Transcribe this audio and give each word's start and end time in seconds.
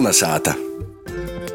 Kolnesāta! 0.00 0.54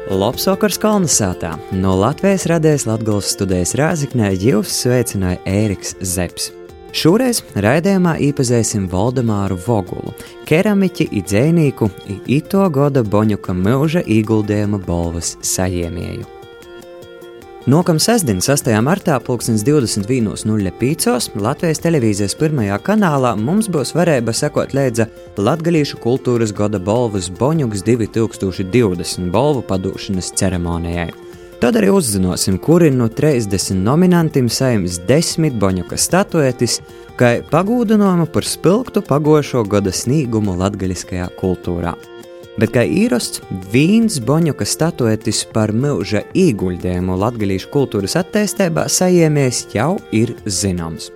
Lopsokars 0.06 0.76
Kalnasātā 0.78 1.56
no 1.74 1.96
Latvijas 1.98 2.44
radējas 2.46 2.84
Latgales 2.86 3.32
studijas 3.34 3.72
Rāziknē 3.74 4.28
jūs 4.38 4.70
sveicināja 4.84 5.40
Ēriks 5.50 5.96
Zepsi. 5.98 6.52
Šoreiz 6.94 7.40
raidījumā 7.58 8.12
iepazīsim 8.28 8.86
Valdemāru 8.92 9.58
Vogulu, 9.66 10.14
keramiķi, 10.46 11.08
idzēnīku, 11.24 11.90
ito 12.38 12.62
goda 12.70 13.02
Boņuka 13.02 13.58
mūža 13.66 14.06
ieguldījuma 14.06 14.78
balvas 14.86 15.34
sajiemēju. 15.42 16.35
Nokam 17.66 17.98
sestdien, 17.98 18.38
6. 18.38 18.68
martā, 18.78 19.16
20.05. 19.66 21.40
Latvijas 21.42 21.80
televīzijas 21.82 22.36
pirmajā 22.38 22.76
kanālā 22.86 23.32
mums 23.42 23.66
būs 23.74 23.90
varēja 23.96 24.22
sekot 24.38 24.70
līdzi 24.70 25.08
Latvijas 25.42 25.98
kultūras 25.98 26.54
gada 26.54 26.78
balvas 26.78 27.26
Boņuks 27.26 27.82
2020 27.82 29.32
balvu 29.34 29.66
padūšanas 29.66 30.30
ceremonijai. 30.38 31.10
Tad 31.58 31.80
arī 31.82 31.90
uzzināsim, 31.90 32.62
kuri 32.62 32.92
no 32.94 33.10
30 33.10 33.82
nominantiem 33.82 34.46
saimnes 34.46 35.00
desmit 35.08 35.58
Boņuka 35.58 35.98
statuetis, 35.98 36.78
kā 37.18 37.40
pagūdinājumu 37.50 38.30
par 38.30 38.46
spilgtu 38.46 39.02
pagošo 39.02 39.66
gada 39.66 39.90
sniegumu 39.90 40.54
latgaļiskajā 40.62 41.32
kultūrā 41.42 41.98
bet 42.60 42.72
kā 42.74 42.84
īrasts, 42.88 43.42
vīns 43.72 44.18
Boņuka 44.24 44.66
statuetis 44.68 45.44
par 45.52 45.72
mūža 45.76 46.24
ieguldījumu 46.36 47.18
latgalīšu 47.20 47.70
kultūras 47.72 48.16
attīstībā 48.20 48.88
sajiemies 48.92 49.66
jau 49.74 49.96
ir 50.16 50.34
zināms. 50.46 51.10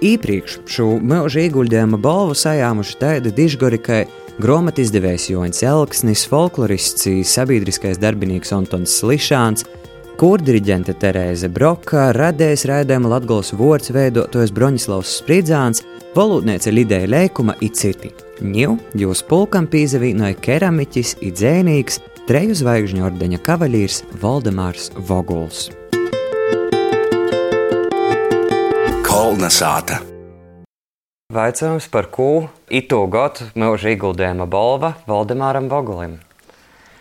Īpriekš 0.00 0.60
šo 0.70 0.94
mūža 1.04 1.44
ieguldījuma 1.44 1.98
balvu 2.00 2.36
sajāmuši 2.38 2.96
tādi 3.02 3.34
dižgori, 3.36 3.80
kā 3.84 4.04
grāmatu 4.40 4.80
izdevējs 4.80 5.28
Joņs 5.34 5.60
Elksnis, 5.68 6.24
folklorists, 6.30 7.04
sabiedriskais 7.28 8.00
darbinīgs 8.00 8.54
Antons 8.56 8.94
Slišāns, 9.02 9.66
kurdiriģente 10.20 10.92
Terēze 11.00 11.48
Broka, 11.48 12.10
radējs 12.12 12.66
raidījuma 12.68 13.14
Latgales 13.14 13.54
vārds 13.56 13.88
veidotojas 13.96 14.50
Broņislavs 14.52 15.14
Spridzāns, 15.22 15.80
valodniece 16.12 16.74
Lidēja 16.74 17.08
Leikuma 17.08 17.54
i 17.64 17.70
citi. 17.72 18.10
Ņū 18.44 18.74
jūs 19.00 19.24
pulkam 19.24 19.64
pīzavīnoja 19.72 20.36
keramiķis 20.44 21.14
i 21.24 21.32
dzēnīgs, 21.32 22.02
treju 22.28 22.58
zvaigžņu 22.60 23.08
ordeņa 23.08 23.40
kavaļīrs 23.48 24.02
Valdemārs 24.20 24.92
Voguls. 25.08 25.70
Kolnesāta! 29.08 30.02
Vaicājums 31.32 31.86
par 31.88 32.12
ko 32.12 32.50
itu 32.68 33.06
gadu 33.08 33.48
mūža 33.56 33.94
ieguldījuma 33.94 34.50
balva 34.50 34.98
Valdemāram 35.08 35.72
Vogulim. 35.72 36.20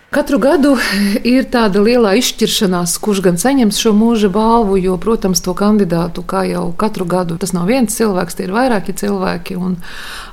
Katru 0.10 0.40
gadu 0.42 0.72
ir 1.36 1.46
tāda 1.54 1.84
liela 1.86 2.16
izšķiršanās, 2.18 2.96
kurš 2.98 3.20
gan 3.28 3.36
saņems 3.38 3.78
šo 3.78 3.92
mūža 3.94 4.32
balvu, 4.34 4.80
jo, 4.82 4.96
protams, 4.98 5.44
to 5.46 5.54
kandidātu, 5.54 6.24
kā 6.26 6.42
jau 6.50 6.64
katru 6.74 7.06
gadu, 7.06 7.38
tas 7.38 7.54
nav 7.54 7.70
viens 7.70 7.94
cilvēks, 7.94 8.40
tie 8.40 8.48
ir 8.48 8.56
vairāki 8.56 8.96
cilvēki. 8.98 9.60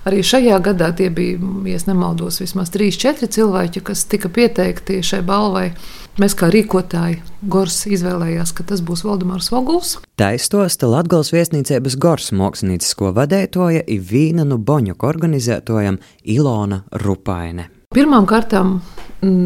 Arī 0.09 0.25
šajā 0.25 0.63
gadā 0.65 0.89
tie 0.97 1.11
bija, 1.13 1.37
ja 1.69 1.83
nemaldos, 1.91 2.41
vismaz 2.41 2.73
trīs, 2.73 2.97
četri 2.97 3.29
cilvēki, 3.29 3.85
kas 3.85 4.07
tika 4.09 4.33
pieteikti 4.33 5.03
šai 5.05 5.21
balvai. 5.29 5.69
Mēs 6.17 6.33
kā 6.33 6.49
rīkotāji 6.49 7.21
Gors 7.45 7.83
izvēlējās, 7.85 8.55
ka 8.57 8.65
tas 8.65 8.81
būs 8.81 9.05
Valdemārs 9.05 9.53
Voguls. 9.53 9.99
Taistosta 10.17 10.89
Latgals 10.89 11.35
viesnīcības 11.37 11.99
Gors 12.01 12.33
māksliniecisko 12.33 13.13
vadētoja 13.13 13.85
Ivīna 13.85 14.49
Nuboņuka 14.49 15.05
organizētojam 15.05 16.01
Ilona 16.25 16.87
Rupaine. 17.05 17.69
Pirmām 17.93 18.25
kārtām 18.29 18.79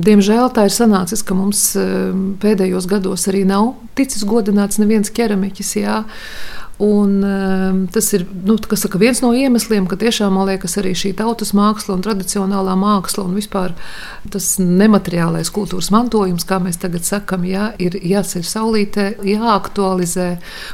diemžēl 0.05 0.50
tā 0.55 0.67
ir 0.69 0.75
sanācis, 0.75 1.22
ka 1.27 1.37
mums 1.37 1.62
mm, 1.78 2.38
pēdējos 2.43 2.88
gados 2.91 3.28
arī 3.31 3.44
nav 3.49 3.75
ticis 3.99 4.25
godināts 4.28 4.81
neviens 4.82 5.12
ķeramiķis. 5.15 5.75
Un, 6.80 7.22
um, 7.22 7.80
tas 7.92 8.06
ir 8.16 8.22
nu, 8.44 8.54
saka, 8.56 8.96
viens 8.96 9.18
no 9.20 9.34
iemesliem, 9.36 9.84
ka 9.84 9.98
tiešām 10.00 10.32
man 10.32 10.46
liekas, 10.48 10.78
arī 10.80 10.94
šī 10.96 11.10
tautas 11.18 11.50
māksla 11.52 11.98
un 11.98 12.04
tradicionālā 12.06 12.72
māksla 12.80 13.26
un 13.26 13.34
vispār 13.36 13.74
tas 14.32 14.46
nemateriālais 14.56 15.50
kultūras 15.52 15.91
mantojums, 15.92 16.46
kā 16.48 16.56
mēs 16.62 16.80
tagad 16.80 17.04
sakām, 17.04 17.44
jā, 17.44 17.66
ir 17.76 17.98
jāceļ 18.00 18.46
saulītē, 18.48 19.04
jāaktualizē, 19.28 20.30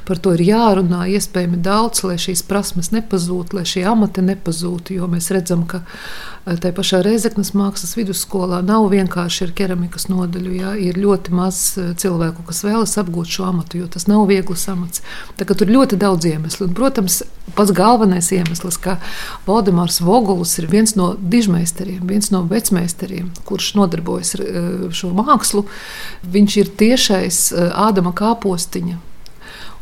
par 0.06 0.20
to 0.22 0.36
ir 0.36 0.44
jārunā 0.46 1.08
iespējami 1.10 1.58
daudz, 1.66 2.04
lai 2.06 2.20
šīs 2.22 2.44
prasmes 2.46 2.92
nepazūtu, 2.94 3.58
lai 3.58 3.66
šie 3.66 3.82
amati 3.90 4.22
nepazūtu, 4.22 4.94
jo 5.00 5.10
mēs 5.10 5.32
redzam, 5.34 5.66
ka 5.66 5.82
eh, 5.82 6.54
tā 6.54 6.70
pašā 6.76 7.02
Reizeknas 7.02 7.50
mākslas 7.58 7.96
vidusskolā 7.98 8.62
nav 8.62 8.86
vienkārši 8.94 9.48
ar 9.48 9.56
keramikas 9.58 10.06
nodaļu, 10.12 10.54
jā, 10.60 10.76
ir 10.86 11.02
ļoti 11.02 11.34
maz 11.34 11.60
eh, 11.82 11.90
cilvēku, 11.98 12.46
kas 12.46 12.62
vēlas 12.68 12.94
apgūt 13.02 13.36
šo 13.38 13.50
amatu, 13.50 13.82
jo 13.82 13.90
tas 13.90 14.06
nav 14.06 14.28
viegls 14.30 14.68
amats. 14.70 15.02
Tā, 15.34 15.50
tur 15.50 15.70
ļoti 15.72 15.95
ļoti 15.96 16.04
daudz 16.04 16.26
iemeslu. 16.26 16.66
Un, 16.68 16.74
protams, 16.74 17.22
pats 17.56 17.72
galvenais 17.72 18.30
iemesls, 18.32 18.78
ka 18.78 18.98
Valdemārs 19.46 20.00
Voguls 20.00 20.58
ir 20.58 20.68
viens 20.68 20.94
no 20.96 21.16
dižmeistariem, 21.18 22.06
viens 22.06 22.30
no 22.30 22.44
vecmeistariem, 22.46 23.32
kurš 23.44 23.74
nodarbojas 23.76 24.34
ar 24.36 24.44
eh, 24.44 24.90
šo 24.92 25.12
mākslu. 25.16 25.66
Viņš 26.22 26.56
ir 26.60 26.72
tiešais 26.76 27.52
eh, 27.52 27.70
Ādama 27.76 28.12
kāpostiņa 28.12 28.98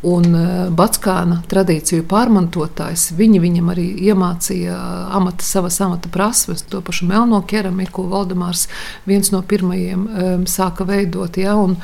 un 0.04 0.26
eh, 0.37 0.53
Batskāna 0.75 1.41
tradīciju 1.50 2.04
pārmantotājs. 2.10 3.10
Viņi 3.19 3.41
viņam 3.42 3.70
arī 3.72 3.87
iemācīja 4.09 4.76
amata, 5.16 5.44
savas 5.47 5.81
amata 5.84 6.10
prasmes, 6.12 6.65
to 6.69 6.82
pašu 6.84 7.09
melno 7.09 7.41
keramiku. 7.48 8.06
Valdemārs 8.10 8.66
viens 9.09 9.32
no 9.34 9.42
pirmajiem 9.42 10.04
um, 10.04 10.47
sāka 10.50 10.87
veidot, 10.88 11.38
ja, 11.41 11.56
un 11.60 11.78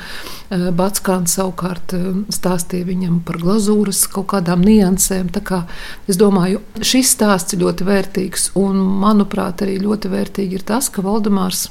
Batskāns 0.51 1.37
savukārt 1.37 1.93
stāstīja 2.33 2.89
viņam 2.89 3.21
par 3.27 3.37
glazūras 3.39 4.03
kaut 4.11 4.29
kādām 4.33 4.65
niansēm. 4.67 5.29
Tā 5.31 5.43
kā, 5.47 5.61
es 6.11 6.19
domāju, 6.19 6.59
šis 6.83 7.13
stāsts 7.15 7.55
ir 7.55 7.63
ļoti 7.63 7.87
vērtīgs, 7.87 8.49
un 8.59 8.81
manuprāt, 9.01 9.63
arī 9.63 9.79
ļoti 9.81 10.11
vērtīgi 10.11 10.59
ir 10.59 10.67
tas, 10.67 10.91
ka 10.91 11.05
Valdemārs 11.05 11.69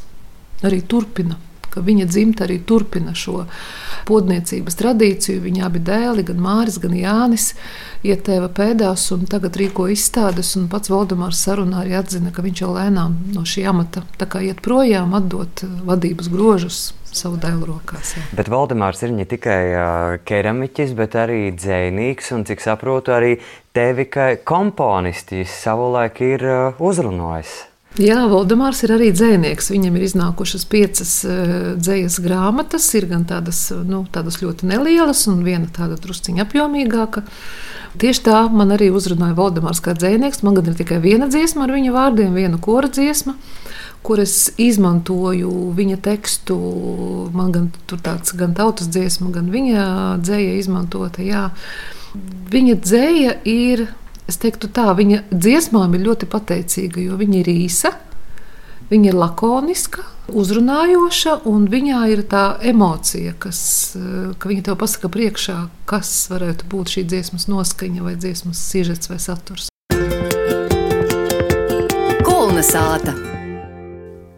arī 0.65 0.81
turpina 0.88 1.37
ka 1.70 1.82
viņa 1.86 2.08
dzimta 2.10 2.47
arī 2.47 2.60
turpina 2.66 3.14
šo 3.16 3.44
podniecības 4.08 4.78
tradīciju. 4.81 5.42
Viņa 5.44 5.66
abi 5.69 5.82
dēli, 5.86 6.26
gan 6.26 6.41
Māris, 6.42 6.81
gan 6.82 6.94
Jānis, 6.97 7.53
iet 8.06 8.25
tēva 8.28 8.50
pēdās 8.53 9.06
un 9.14 9.26
tagad 9.31 9.58
rīko 9.60 9.88
izstādes. 9.92 10.56
Pats 10.70 10.92
Valdemārs 10.92 11.42
sarunā 11.47 11.84
arī 11.84 11.98
atzina, 12.00 12.32
ka 12.34 12.44
viņš 12.44 12.64
jau 12.64 12.72
lēnām 12.76 13.19
no 13.34 13.44
šī 13.48 13.66
amata 13.70 14.04
iet 14.41 14.62
projām, 14.64 15.14
atdot 15.19 15.64
vadības 15.86 16.31
grožus 16.32 16.91
savu 17.10 17.38
dēlu 17.42 17.66
rokās. 17.72 18.14
Jā. 18.16 18.25
Bet 18.38 18.50
Valdemārs 18.52 19.02
ir 19.06 19.14
ne 19.14 19.26
tikai 19.28 19.62
uh, 19.70 20.19
keramiķis, 20.26 20.94
bet 20.98 21.16
arī 21.19 21.41
dzēnīgs. 21.56 22.31
Un 22.37 22.47
cik 22.48 22.62
saprotu, 22.64 23.14
arī 23.16 23.37
tevi 23.76 24.06
kā 24.10 24.32
komponists 24.47 25.58
savulaik 25.60 26.22
ir 26.26 26.47
uh, 26.47 26.78
uzrunājis. 26.78 27.69
Jā, 27.99 28.21
Valdemārs 28.31 28.84
ir 28.87 28.93
arī 28.95 29.09
dzinieks. 29.11 29.73
Viņam 29.73 29.97
ir 29.99 30.05
iznākušas 30.06 30.62
piecas 30.71 31.15
uh, 31.27 31.55
dzīslas 31.75 32.21
grāmatas. 32.23 32.87
Ir 32.95 33.09
gan 33.11 33.25
tādas, 33.27 33.65
nu, 33.75 34.05
tādas 34.15 34.39
ļoti 34.45 34.69
nelielas, 34.71 35.25
un 35.31 35.43
viena 35.43 35.67
tāda 35.75 35.99
drusciņa 35.99 36.47
apjomīgāka. 36.47 37.25
Tieši 37.99 38.23
tā 38.29 38.45
man 38.55 38.71
arī 38.77 38.93
uzrunāja 38.95 39.34
Valdemārs 39.34 39.83
kā 39.83 39.97
dzinieks. 39.99 40.45
Man 40.47 40.61
gan 40.61 40.71
ir 40.71 40.79
tikai 40.79 41.00
viena 41.03 41.27
dziesma 41.31 41.67
ar 41.67 41.75
viņa 41.75 41.97
vārdiem, 41.97 42.39
viena 42.39 42.62
kora 42.62 42.87
dziesma. 42.87 43.34
Kur 44.06 44.23
es 44.23 44.53
izmantoju 44.55 45.50
viņa 45.77 45.99
tekstu, 46.00 46.56
man 47.34 47.50
gan 47.53 47.73
tur 47.91 47.99
tāds 48.00 48.33
gan 48.39 48.55
tautas 48.56 48.89
dziesma, 48.89 49.33
gan 49.34 49.50
viņa 49.50 49.83
dzēja 50.23 50.55
izmantota. 50.62 51.27
Jā. 51.27 51.49
Viņa 52.55 52.79
dzēja 52.87 53.34
ir 53.50 53.89
Es 54.31 54.37
teiktu, 54.39 54.69
tā 54.71 54.93
viņa 54.95 55.25
dziesmām 55.32 55.97
ir 55.97 56.05
ļoti 56.06 56.29
pateicīga, 56.31 57.00
jo 57.03 57.17
viņa 57.19 57.38
ir 57.41 57.49
īsa, 57.50 57.91
viņa 58.87 59.09
ir 59.11 59.17
lakoniska, 59.19 60.05
uzrunājoša, 60.31 61.32
un 61.50 61.65
viņā 61.73 62.05
ir 62.12 62.23
tā 62.31 62.44
emocija, 62.71 63.35
kas, 63.43 63.61
ka 64.38 64.50
viņa 64.53 64.69
tev 64.69 64.77
pasaka 64.79 65.11
priekšā, 65.11 65.56
kas 65.91 66.12
varētu 66.31 66.69
būt 66.71 66.94
šī 66.94 67.05
dziesmas 67.11 67.49
noskaņa, 67.50 68.05
vai 68.06 68.15
dziesmas 68.23 68.61
sižets 68.71 69.11
vai 69.11 69.19
saturs. 69.19 69.67
Kolnesāta! 72.23 73.17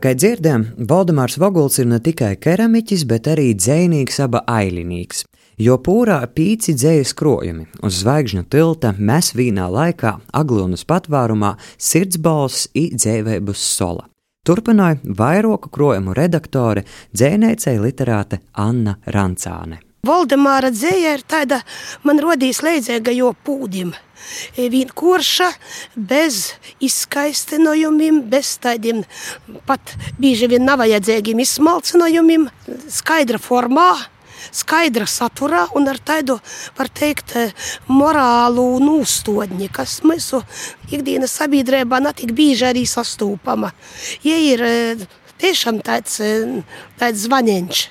Kā 0.02 0.16
dzirdējām, 0.16 0.70
Valdemārs 0.88 1.36
Voguls 1.36 1.76
ir 1.84 1.92
ne 1.92 2.00
tikai 2.00 2.32
keramiķis, 2.40 3.04
bet 3.12 3.28
arī 3.36 3.52
dzēnīgs, 3.60 4.24
aba 4.24 4.40
ailinīgs 4.48 5.26
jo 5.62 5.78
pūrā 5.78 6.18
pīci 6.34 6.74
dzējas 6.78 7.12
krojumi 7.18 7.68
uz 7.86 8.00
zvaigžņu 8.02 8.44
tilta 8.50 8.94
mēs 8.98 9.32
vīnā 9.38 9.68
laikā 9.70 10.16
Aglūnas 10.34 10.84
patvārumā 10.88 11.54
sirdsbalss 11.78 12.70
i 12.74 12.88
dzēvēbus 12.96 13.62
sola. 13.76 14.08
Turpināja 14.42 14.98
vairoku 15.18 15.70
krojumu 15.70 16.16
redaktore, 16.18 16.82
dzēnēcēja 17.14 17.82
literāte 17.84 18.40
Anna 18.58 18.96
Rancāne. 19.06 19.78
Valdemāra 20.02 20.72
dzēja 20.74 21.12
ir 21.14 21.20
tāda, 21.30 21.60
man 22.02 22.18
rodīs 22.18 22.58
leidzēga 22.66 23.12
jo 23.14 23.28
pūdim. 23.46 23.92
Vienkārša, 24.56 25.46
bez 25.94 26.56
izskaistinājumiem, 26.82 28.18
bez 28.30 28.56
tādiem 28.62 29.04
pat 29.66 29.94
bieži 30.18 30.50
vien 30.50 30.66
nav 30.66 30.82
vajadzīgiem 30.82 31.42
izsmalcinājumiem, 31.44 32.48
skaidra 32.90 33.38
formā 33.42 33.92
skaidra 34.50 35.06
saturā 35.06 35.66
un 35.78 35.88
ar 35.92 36.00
tādu, 36.02 36.38
var 36.78 36.90
teikt, 36.90 37.36
morālu 37.88 38.66
nūstodņi, 38.82 39.70
kas 39.72 40.00
mūsu 40.06 40.42
ikdienas 40.90 41.38
sabiedrībā 41.38 42.02
netik 42.02 42.34
bieži 42.36 42.70
arī 42.72 42.84
sastūpama. 42.88 43.72
Ja 44.26 44.38
ir 44.38 44.66
tiešām 45.42 45.82
tāds, 45.84 46.20
tāds 47.00 47.26
zvaņēns 47.26 47.88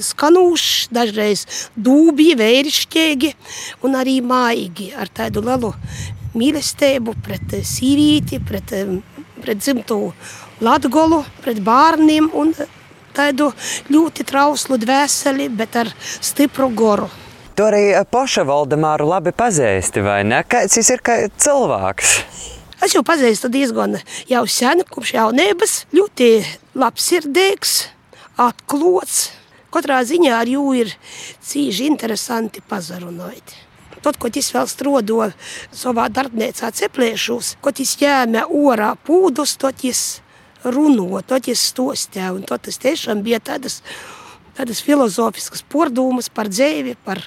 skanūšs, 0.00 0.88
dažreiz 0.94 1.44
dūbi, 1.76 2.32
vērišķīgi 2.38 3.32
un 3.84 3.96
arī 3.98 4.20
maigi 4.24 4.92
ar 4.96 5.10
tādu 5.12 5.42
lielu 5.44 5.72
mīlestību 6.38 7.16
pret 7.24 7.58
sīvīti, 7.68 8.40
pret, 8.48 8.72
pret 9.42 9.60
dzimto 9.60 9.98
latgolu, 10.64 11.22
pret 11.44 11.60
bārniem 11.64 12.30
un 12.32 12.54
tādu 13.14 13.50
ļoti 13.92 14.26
trauslu 14.28 14.78
dvēseli, 14.80 15.48
bet 15.56 15.76
ar 15.84 15.92
stipru 16.00 16.70
goru. 16.74 17.10
Tu 17.52 17.64
arī 17.66 17.84
paša 18.08 18.46
Valdemāru 18.48 19.04
labi 19.10 19.34
pazīsti, 19.36 20.00
vai 20.00 20.22
ne? 20.24 20.40
Kāds 20.48 20.78
viņš 20.78 20.90
ir 20.94 21.02
kā 21.04 21.16
cilvēks? 21.36 22.12
Es 22.82 22.96
jau 22.96 23.02
pazīstu 23.06 23.50
diezgan 23.52 23.98
jau 24.26 24.46
sen, 24.48 24.80
kopš 24.88 25.12
jaunības. 25.14 25.74
Ļoti 25.94 26.30
labsirdīgs, 26.80 27.74
atklāts. 28.40 29.28
Katrā 29.72 30.00
ziņā 30.08 30.32
ar 30.40 30.48
jū 30.48 30.64
ir 30.80 30.90
cīži 31.44 31.86
interesanti 31.92 32.64
pazarunāt. 32.64 33.54
Tad, 34.02 34.18
kad 34.18 34.34
es 34.36 34.50
vēl 34.50 34.66
strādāju 34.66 35.30
savā 35.70 36.08
darbnīcā, 36.10 36.72
ceplēšos, 36.74 37.56
kad 37.62 37.78
es 37.84 37.94
ņēmu 38.00 38.48
orā 38.64 38.96
pūdus, 39.06 39.54
tad 39.62 39.84
es 39.86 40.00
runot, 40.08 40.31
tad 41.26 41.48
es 41.50 41.62
stostēju. 41.72 42.40
Un 42.40 42.46
tas 42.46 42.78
tiešām 42.82 43.22
bija 43.24 43.40
tādas, 43.42 43.80
tādas 44.58 44.82
filozofiskas 44.84 45.64
pārdomas 45.72 46.30
par 46.32 46.50
dzīvi, 46.52 46.94
par, 47.04 47.24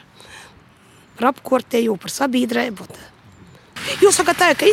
par 1.17 1.31
apkārtēju, 1.33 1.97
par 1.99 2.13
sabiedrību. 2.13 2.87
Jūs 4.01 4.21
sakat, 4.21 4.39
tā, 4.39 4.53
ka 4.57 4.69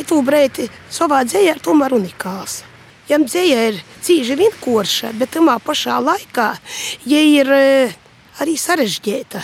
itu 0.00 0.18
brīdi 0.26 0.66
savā 0.92 1.22
dzīvē 1.24 1.54
ir 1.54 1.62
tomēr 1.64 1.94
unikāls. 1.96 2.60
Jām 3.10 3.24
dzīve 3.26 3.62
ir 3.70 3.78
cīņa 4.06 4.36
vienkārša, 4.38 5.14
bet 5.18 5.32
tajā 5.34 5.56
pašā 5.64 5.96
laikā 6.02 6.50
ja 7.10 7.22
ir 7.26 7.48
eh, 7.54 7.96
arī 8.38 8.54
sarežģīta 8.58 9.42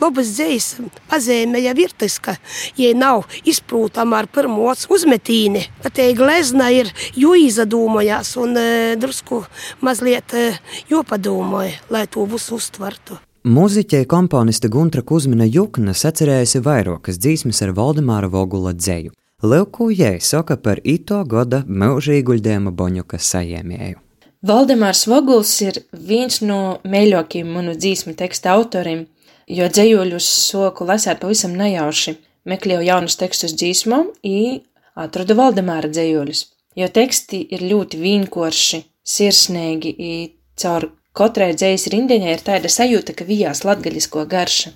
labas 0.00 0.32
dzīslas 0.36 1.02
pazīme 1.10 1.60
jau 1.64 1.74
ir 1.82 1.92
tas, 1.98 2.18
ka, 2.22 2.36
ja 2.78 2.92
nav 2.96 3.26
izprūtama 3.44 4.22
ar 4.22 4.30
pirmo 4.32 4.72
uzmetīni, 4.72 5.66
tad 5.82 5.96
te 5.98 6.08
glezna 6.16 6.70
ir 6.74 6.92
jo 7.16 7.34
izdomājās 7.38 8.34
un 8.40 8.56
e, 8.60 8.68
drusku 9.00 9.44
mazliet 9.80 10.34
e, 10.34 10.48
jopadomāja, 10.90 11.80
lai 11.90 12.06
to 12.10 12.26
visu 12.28 12.58
uztvertu. 12.60 13.20
Mūziķei 13.46 14.08
komponiste 14.10 14.66
Guntra 14.66 15.04
Kusmina 15.06 15.46
Jukna 15.46 15.92
sacerējusi 15.94 16.64
vairākas 16.66 17.20
dzīsmes 17.22 17.62
ar 17.62 17.76
Valdemāra 17.76 18.26
Vogula 18.32 18.72
dzēju. 18.74 19.12
Leuku 19.46 19.90
jai 19.92 20.16
saka 20.18 20.56
par 20.56 20.80
ito 20.82 21.20
gada 21.28 21.60
mūžīguļdēma 21.68 22.72
Boņuka 22.74 23.20
sajēmēju. 23.22 24.00
Valdemārs 24.46 25.06
Voguls 25.10 25.52
ir 25.64 25.78
viens 25.92 26.40
no 26.42 26.78
mīļākajiem 26.86 27.52
manu 27.54 27.76
dzīsmu 27.78 28.16
teksta 28.18 28.56
autoriem, 28.56 29.06
jo 29.46 29.68
dzējoļus 29.70 30.28
soku 30.50 30.86
lasēt 30.88 31.22
pavisam 31.22 31.56
nejauši. 31.58 32.16
Meklēju 32.46 32.86
jaunus 32.86 33.18
tekstus 33.18 33.56
dzīsmām 33.58 34.12
un 34.14 34.60
atradu 34.94 35.34
Valdemāra 35.34 35.90
dzējoļus, 35.90 36.44
jo 36.78 36.86
teksti 36.94 37.40
ir 37.56 37.64
ļoti 37.66 37.98
vienkārši, 37.98 38.84
sirsnīgi, 39.06 39.94
un 39.98 40.28
caur 40.62 40.90
katrai 41.16 41.52
dzējas 41.56 41.88
rindiņai 41.92 42.34
ir 42.36 42.44
tāda 42.46 42.70
sajūta, 42.70 43.16
ka 43.18 43.26
vijās 43.26 43.64
latgaļisko 43.66 44.26
garša. 44.30 44.72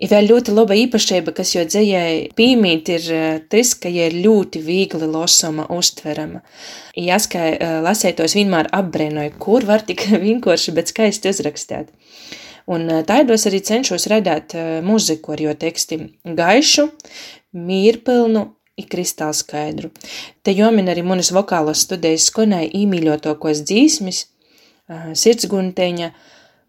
Ir 0.00 0.08
vēl 0.08 0.30
ļoti 0.30 0.52
laba 0.56 0.76
īpašība, 0.80 1.34
kas 1.36 1.50
jo 1.52 1.66
dzējai 1.68 2.30
pīmīt, 2.36 2.88
ir 2.94 3.42
tas, 3.52 3.74
ka 3.76 3.90
ja 3.92 4.06
ir 4.08 4.16
ļoti 4.24 4.62
viegli 4.64 5.08
lasoma, 5.10 5.66
uztverama. 5.76 6.40
Jāskai 6.96 7.50
lasētos 7.84 8.38
vienmēr 8.38 8.70
apbrēnoja, 8.78 9.34
kur 9.42 9.66
var 9.68 9.84
tik 9.84 10.06
vienkārši, 10.24 10.76
bet 10.78 10.94
skaisti 10.94 11.34
uzrakstēt. 11.34 11.92
Un 12.66 12.88
eh, 12.90 13.02
taidos 13.06 13.46
arī 13.48 13.60
cenšos 13.64 14.08
radīt 14.10 14.54
eh, 14.58 14.70
muziku 14.84 15.34
ar 15.34 15.42
jo 15.44 15.54
tekstiem 15.58 16.08
gaišu, 16.36 16.88
mīrpilnu, 17.56 18.46
ir 18.80 18.88
kristāli 18.90 19.36
skaidru. 19.36 19.90
Te 20.44 20.54
jomin 20.56 20.88
arī 20.92 21.04
manas 21.06 21.32
vokālos 21.36 21.84
studijas 21.86 22.28
skonēja 22.30 22.72
īmīļotokos 22.82 23.64
dzīsmis, 23.68 24.24
eh, 24.90 25.10
sirdsgunteņa, 25.22 26.12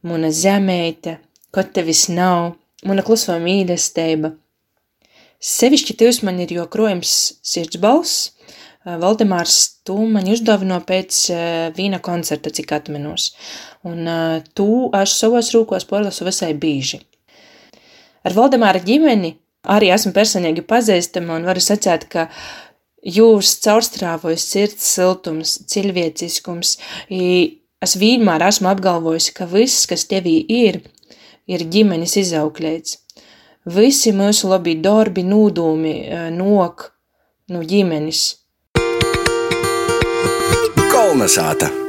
mana 0.08 0.32
zemēte, 0.34 1.20
kaut 1.54 1.74
tevis 1.76 2.08
nav, 2.10 2.56
mana 2.88 3.04
kluso 3.06 3.36
mīlestība. 3.40 4.36
Sevišķi 5.42 5.98
tīvs 5.98 6.22
man 6.24 6.40
ir 6.42 6.54
joprojams 6.54 7.16
sirds 7.42 7.82
balss, 7.82 8.30
Valdemārs 8.82 9.84
to 9.86 9.94
man 10.10 10.26
uzdāvino 10.26 10.80
pēc 10.82 11.18
vīna 11.78 12.00
koncerta, 12.02 12.50
cik 12.50 12.72
atminos 12.74 13.28
un 13.88 14.10
tu 14.58 14.90
es 14.98 15.16
savos 15.18 15.52
rūkos 15.56 15.88
porlasu 15.90 16.28
visai 16.28 16.54
bīži. 16.58 17.02
Ar 18.22 18.36
Valdemāra 18.38 18.82
ģimeni 18.86 19.34
arī 19.74 19.92
esmu 19.94 20.14
personīgi 20.14 20.64
pazīstama 20.66 21.38
un 21.40 21.48
varu 21.50 21.62
sacīt, 21.64 22.06
ka 22.10 22.28
jūs 23.02 23.56
caurstrāvojas 23.66 24.46
sirds 24.46 24.86
siltums, 24.96 25.58
cilvēciskums, 25.70 26.78
es 27.10 27.98
vienmēr 27.98 28.46
esmu 28.50 28.70
apgalvojusi, 28.74 29.34
ka 29.38 29.50
viss, 29.50 29.88
kas 29.90 30.06
tevī 30.10 30.38
ir, 30.46 30.82
ir 31.50 31.66
ģimenes 31.66 32.18
izaukļēts. 32.22 32.98
Visi 33.72 34.14
mūsu 34.18 34.50
labi 34.50 34.78
darbi, 34.82 35.26
nūdumi 35.26 35.96
nok 36.38 36.88
no 37.54 37.62
ģimenes. 37.62 38.24
Kolnesāta! 40.92 41.81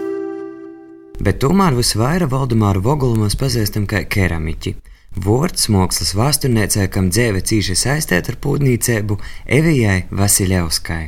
Bet 1.22 1.38
tomēr 1.42 1.78
visvairāk 1.78 2.30
Valdemāru 2.32 2.82
Vogulu 2.84 3.22
mēs 3.22 3.38
pazīstam 3.38 3.86
kā 3.86 4.02
keramiķi. 4.04 4.74
Vorts 5.22 5.69
mākslas 5.69 6.14
vēsturniecei, 6.16 6.86
kam 6.88 7.10
dzīve 7.12 7.42
cīši 7.44 7.76
saistīta 7.76 8.32
ar 8.32 8.38
pūtniecību, 8.42 9.19
Evijai 9.46 10.06
Vasiljevskai. 10.10 11.02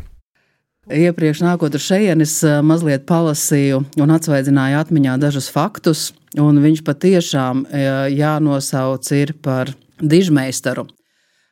Iepriekš 0.84 1.40
nākot 1.40 1.72
uz 1.72 1.86
šejienes, 1.86 2.34
mazliet 2.60 3.06
palasīju 3.08 3.78
un 3.96 4.10
atsvaidzināju 4.12 4.82
atmiņā 4.82 5.14
dažus 5.22 5.48
faktus, 5.48 6.10
un 6.36 6.60
viņš 6.60 6.82
patiešām 6.84 7.64
jānosauc 8.12 9.08
ir 9.16 9.32
par 9.40 9.72
dižmeistaru. 10.02 10.84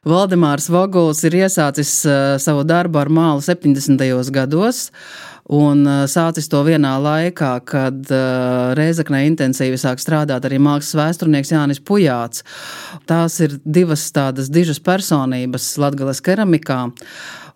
Valdemārs 0.04 0.66
Voguls 0.66 1.23
ir 1.25 1.38
iesācis 1.45 2.02
savu 2.42 2.64
darbu 2.66 2.99
ar 3.00 3.09
mālu 3.09 3.40
70. 3.40 4.02
gados, 4.35 4.90
un 5.50 5.82
sācis 6.11 6.49
to 6.50 6.61
vienā 6.66 6.92
laikā, 7.02 7.52
kad 7.66 8.12
Reizeknē 8.78 9.25
intensīvi 9.30 9.80
sāk 9.80 10.02
strādāt 10.02 10.46
arī 10.46 10.61
mākslas 10.62 10.94
vēsturnieks 11.00 11.52
Jānis 11.54 11.82
Pujāts. 11.82 12.44
Tās 13.11 13.40
ir 13.42 13.58
divas 13.64 14.06
tādas 14.14 14.50
dižas 14.52 14.78
personības 14.82 15.72
Latgales 15.82 16.22
keramikā. 16.25 16.84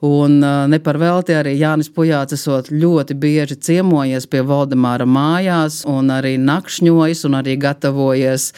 Un 0.05 0.41
ne 0.69 0.79
par 0.85 0.99
velti 1.01 1.33
arī 1.33 1.55
Jānis 1.57 1.89
Pujāts 1.93 2.35
esot 2.37 2.69
ļoti 2.69 3.15
bieži 3.17 3.57
ciemojies 3.57 4.27
pie 4.29 4.43
Valdemāra 4.45 5.07
mājās 5.09 5.79
un 5.89 6.11
arī 6.13 6.35
nakšņojis 6.37 7.25
un 7.29 7.39
arī 7.39 7.55
gatavojies 7.61 8.51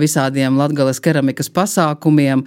visādiem 0.00 0.56
latgales 0.56 1.00
keramikas 1.04 1.50
pasākumiem. 1.52 2.46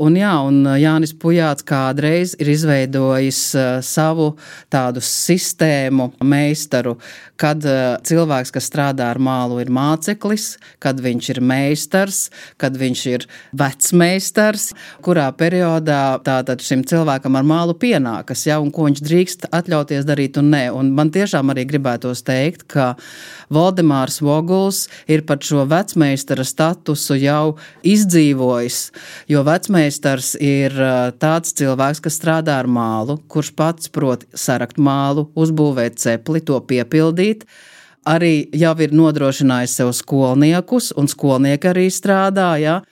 Un 0.00 0.16
jā, 0.16 0.32
un 0.48 0.64
Jānis 0.80 1.12
Pujāts 1.12 1.66
kādreiz 1.68 2.32
ir 2.40 2.52
izveidojis 2.54 3.42
savu 3.84 4.32
tādu 4.72 5.04
sistēmu 5.04 6.14
meistaru, 6.24 6.96
kad 7.36 7.60
cilvēks, 8.08 8.54
kas 8.54 8.70
strādā 8.70 9.10
ar 9.12 9.20
mālu, 9.20 9.60
ir 9.60 9.68
māceklis, 9.72 10.56
kad 10.80 11.00
viņš 11.02 11.30
ir 11.34 11.42
meistars, 11.44 12.24
kad 12.56 12.76
viņš 12.78 13.04
ir 13.12 13.28
vecmeistars, 13.52 14.70
kurā 15.04 15.28
periodā 15.36 16.16
tātad 16.24 16.64
šim 16.64 16.86
cilvēkam 16.88 17.36
ar 17.36 17.46
mālu 17.46 17.76
pienākas, 17.82 18.44
ja, 18.46 18.60
un 18.62 18.70
ko 18.74 18.86
viņš 18.86 19.02
drīkst 19.02 19.48
atļauties 19.52 20.06
darīt 20.08 20.38
un 20.40 20.52
nē. 20.54 20.62
Un 20.76 20.92
man 20.96 21.10
tiešām 21.14 21.52
arī 21.52 21.66
gribētos 21.68 22.22
teikt, 22.26 22.64
ka 22.70 22.92
Valdemārs 23.52 24.20
Voguls 24.22 24.86
ir 25.10 25.24
pat 25.28 25.44
šo 25.46 25.66
vecmeistara 25.70 26.46
statusu 26.46 27.18
jau 27.20 27.56
izdzīvojis, 27.82 28.78
jo 29.32 29.42
vecmeistars 29.46 30.32
ir 30.40 30.78
tāds 31.22 31.52
cilvēks, 31.58 32.04
kas 32.06 32.18
strādā 32.20 32.60
ar 32.62 32.70
mālu, 32.70 33.18
kurš 33.28 33.52
pats 33.58 33.92
prot 33.92 34.24
sarakt 34.32 34.78
mālu, 34.78 35.28
uzbūvēt 35.34 36.00
cepli, 36.02 36.44
to 36.46 36.62
piepildīt 36.62 37.46
arī 38.08 38.48
jau 38.58 38.72
ir 38.82 38.94
nodrošinājis 38.94 39.76
sev 39.78 39.92
skolniekus, 39.94 40.90
un 40.98 41.06
skolnieki 41.10 41.70
arī 41.70 41.86
strādā. 41.92 42.82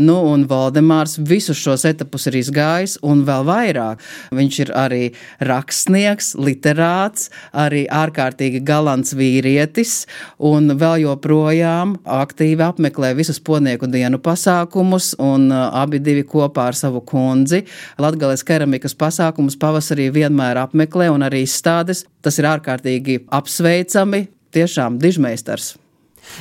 Nu, 0.00 0.16
un 0.32 0.46
Valdemārs 0.48 1.18
visus 1.28 1.60
šos 1.60 1.84
etapus 1.88 2.26
ir 2.30 2.38
izgājis, 2.40 2.96
un 3.04 3.24
vēl 3.28 3.44
vairāk. 3.48 4.00
Viņš 4.36 4.60
ir 4.64 4.72
arī 4.78 5.02
rakstnieks, 5.44 6.32
literāts, 6.40 7.28
arī 7.52 7.84
ārkārtīgi 7.84 8.62
galants 8.64 9.12
vīrietis, 9.16 10.06
un 10.38 10.72
vēl 10.80 11.04
joprojām 11.04 11.98
aktīvi 12.04 12.64
apmeklē 12.64 13.12
visus 13.18 13.42
podnieku 13.44 13.90
dienu 13.90 14.22
pasākumus, 14.24 15.12
un 15.20 15.50
uh, 15.52 15.68
abi 15.82 16.00
divi 16.00 16.24
kopā 16.24 16.70
ar 16.70 16.78
savu 16.78 17.04
kundzi 17.04 17.64
Latgales 18.00 18.44
keramikas 18.46 18.96
pasākumus 18.96 19.58
pavasarī 19.60 20.08
vienmēr 20.14 20.62
apmeklē 20.64 21.10
un 21.12 21.26
arī 21.26 21.44
izstādes. 21.46 22.06
Tas 22.24 22.40
ir 22.40 22.48
ārkārtīgi 22.50 23.24
apsveicami, 23.36 24.26
tiešām 24.56 24.98
dižmeistars. 25.02 25.74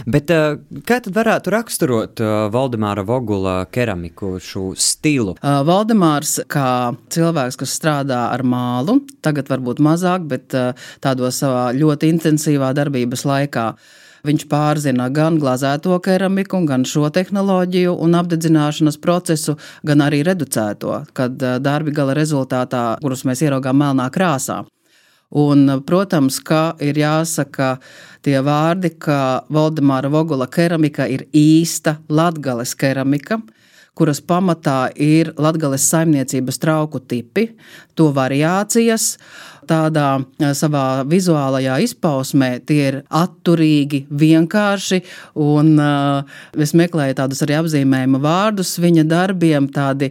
Bet 0.09 0.31
uh, 0.33 0.57
kā 0.87 0.99
tad 1.03 1.13
varētu 1.15 1.53
raksturot 1.53 2.23
uh, 2.23 2.47
Valdemāra 2.53 3.05
Vogula 3.07 3.61
keramiku 3.71 4.35
šo 4.43 4.71
stilu? 4.79 5.35
Uh, 5.39 5.61
Valdemārs 5.67 6.39
kā 6.51 6.91
cilvēks, 7.13 7.59
kas 7.59 7.77
strādā 7.79 8.27
ar 8.33 8.43
mālu, 8.47 8.99
tagad 9.25 9.49
varbūt 9.51 9.81
mazāk, 9.83 10.27
bet 10.29 10.53
tādos 11.03 11.41
savā 11.41 11.69
ļoti 11.75 12.09
intensīvā 12.13 12.71
darbības 12.77 13.25
laikā. 13.27 13.65
Viņš 14.27 14.45
pārzina 14.51 15.07
gan 15.15 15.37
glazēto 15.39 15.95
keramiku, 16.03 16.59
gan 16.67 16.83
šo 16.87 17.07
tehnoloģiju 17.15 17.93
un 18.03 18.17
apdedzināšanas 18.19 18.99
procesu, 18.99 19.55
gan 19.87 20.03
arī 20.03 20.25
reducēto, 20.27 21.05
kad 21.15 21.39
darbi 21.63 21.95
gala 21.95 22.17
rezultātā, 22.17 22.83
kurus 23.03 23.23
mēs 23.29 23.45
ieraugām 23.45 23.79
melnā 23.79 24.09
krāsā. 24.11 24.65
Un, 25.29 25.67
protams, 25.85 26.39
ka 26.41 26.73
ir 26.81 26.97
jāsaka 26.97 27.75
tie 28.25 28.39
vārdi, 28.41 28.95
ka 28.97 29.45
Valdemāra 29.53 30.09
Vogula 30.09 30.47
keramika 30.49 31.05
ir 31.05 31.27
īsta 31.37 31.99
latgales 32.09 32.73
keramika, 32.73 33.37
kuras 33.93 34.23
pamatā 34.25 34.87
ir 34.95 35.29
latgales 35.37 35.85
saimniecības 35.91 36.57
trauku 36.63 37.01
tipi, 37.03 37.51
to 37.93 38.09
variācijas. 38.15 39.17
Tādā 39.69 40.23
savā 40.57 41.03
vizuālajā 41.05 41.75
izpausmē 41.85 42.55
tie 42.65 42.79
ir 42.87 42.95
atturīgi, 43.13 44.07
vienkārši, 44.09 45.03
un 45.45 45.75
uh, 45.77 46.39
es 46.57 46.73
meklēju 46.73 47.19
tādus 47.19 47.43
arī 47.45 47.59
apzīmējuma 47.59 48.23
vārdus 48.23 48.79
viņa 48.81 49.05
darbiem, 49.05 49.69
tādi 49.69 50.09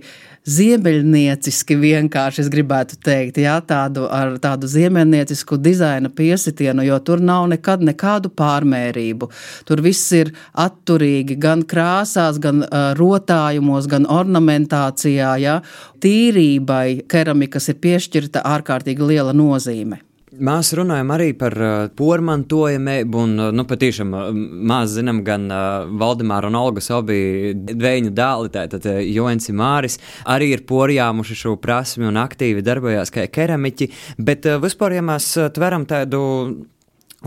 ziemeļnieciski 0.49 1.77
vienkārši, 1.79 2.43
es 2.45 2.51
gribētu 2.53 2.99
teikt, 3.05 3.41
jā, 3.43 3.59
tādu 3.69 4.07
ar 4.13 4.37
tādu 4.43 4.71
ziemeļniecisku 4.71 5.59
dizaina 5.61 6.11
piesitienu, 6.11 6.87
jo 6.89 6.99
tur 7.05 7.23
nav 7.25 7.49
nekad 7.53 7.85
nekādu 7.85 8.33
pārmērību. 8.39 9.31
Tur 9.69 9.85
viss 9.85 10.11
ir 10.17 10.33
atturīgi 10.57 11.39
gan 11.41 11.65
krāsās, 11.69 12.41
gan 12.43 12.65
uh, 12.65 12.91
rotājumos, 12.99 13.91
gan 13.91 14.09
ornamentācijā, 14.09 15.37
jā. 15.45 15.61
Tīrībai 16.03 17.09
keramikas 17.11 17.69
ir 17.73 17.81
piešķirta 17.83 18.45
ārkārtīgi 18.57 19.13
liela 19.13 19.37
nozīme. 19.37 20.08
Mēs 20.39 20.71
runājam 20.79 21.11
arī 21.15 21.33
par 21.35 21.55
uh, 21.59 21.75
pormantojamību, 21.99 23.21
un 23.27 23.43
uh, 23.43 23.51
nu, 23.55 23.65
patiešām 23.69 24.15
uh, 24.15 24.31
maz 24.71 24.95
zinām 24.95 25.25
gan 25.27 25.49
uh, 25.51 25.91
Valdemāra 25.99 26.51
un 26.51 26.59
Olgas 26.59 26.91
abi 26.95 27.53
dvēņu 27.57 28.13
dēli, 28.15 28.53
tātad 28.55 28.87
uh, 28.87 29.01
Joensi 29.03 29.55
Māris, 29.57 29.99
arī 30.31 30.53
ir 30.55 30.65
porjāmuši 30.69 31.39
šo 31.43 31.57
prasmi 31.63 32.07
un 32.09 32.21
aktīvi 32.23 32.63
darbojās 32.67 33.13
kā 33.15 33.27
keramiķi, 33.35 33.91
bet 34.23 34.47
uh, 34.47 34.61
vispār, 34.63 34.99
ja 34.99 35.05
mēs 35.07 35.31
uh, 35.41 35.51
tveram 35.55 35.89
tādu 35.91 36.21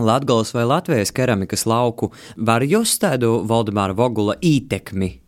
Latgales 0.00 0.54
vai 0.56 0.64
Latvijas 0.64 1.12
keramikas 1.12 1.66
lauku, 1.68 2.14
var 2.36 2.64
just 2.64 3.02
tādu 3.04 3.42
Valdemāra 3.48 3.96
Vogula 3.98 4.38
ītekmi 4.40 5.21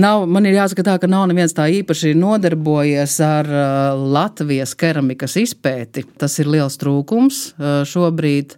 Nav, 0.00 0.24
man 0.24 0.46
ir 0.48 0.56
jāsaka 0.56 0.84
tā, 0.86 0.94
ka 1.00 1.08
nav 1.10 1.26
neviens 1.28 1.52
tā 1.52 1.66
īpaši 1.68 2.14
nodarbojies 2.16 3.18
ar 3.26 3.48
uh, 3.48 4.04
Latvijas 4.14 4.72
keramikas 4.78 5.36
izpēti. 5.40 6.06
Tas 6.18 6.38
ir 6.40 6.48
liels 6.48 6.78
trūkums 6.80 7.42
uh, 7.52 7.82
šobrīd. 7.88 8.56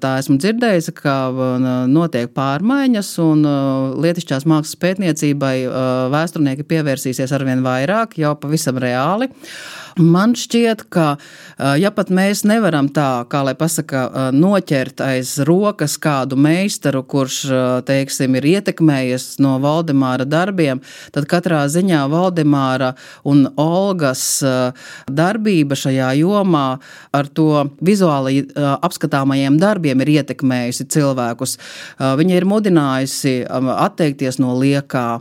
Tā 0.00 0.14
esmu 0.22 0.38
dzirdējusi, 0.40 0.94
ka 0.96 1.16
uh, 1.28 1.68
notiek 1.90 2.32
pārmaiņas 2.32 3.12
un 3.20 3.44
uh, 3.44 3.98
lietišķās 4.00 4.48
mākslas 4.48 4.80
pētniecībai 4.80 5.54
uh, 5.66 5.82
vēsturnieki 6.14 6.64
pievērsīsies 6.70 7.36
arvien 7.36 7.60
vairāk, 7.66 8.16
jau 8.22 8.32
pavisam 8.40 8.80
reāli. 8.80 9.28
Man 10.00 10.32
šķiet, 10.38 10.86
ka 10.88 11.18
ja 11.80 11.90
pat 11.94 12.10
mēs 12.14 12.42
nevaram 12.48 12.88
tā, 12.92 13.24
kā 13.30 13.42
lai 13.44 13.54
pasaka, 13.58 14.30
noķert 14.34 15.02
aiz 15.04 15.34
rokas 15.46 15.96
kādu 16.00 16.38
meistaru, 16.40 17.02
kurš, 17.04 17.38
teiksim, 17.88 18.36
ir 18.38 18.48
ietekmējies 18.54 19.38
no 19.42 19.56
Valdemāra 19.62 20.26
darbiem, 20.28 20.80
tad 21.14 21.28
katrā 21.30 21.62
ziņā 21.70 22.02
Valdemāra 22.12 22.94
un 23.28 23.46
Olgas 23.60 24.22
darbība 25.10 25.78
šajā 25.78 26.12
jomā 26.20 26.66
ar 27.16 27.28
to 27.28 27.66
vizuāli 27.84 28.44
apskatāmajiem 28.56 29.58
darbiem 29.60 30.04
ir 30.04 30.14
ietekmējusi 30.16 30.88
cilvēkus. 30.94 31.56
Viņa 31.98 32.38
ir 32.38 32.48
mudinājusi 32.48 33.34
atteikties 33.50 34.40
no 34.42 34.56
liekā, 34.60 35.20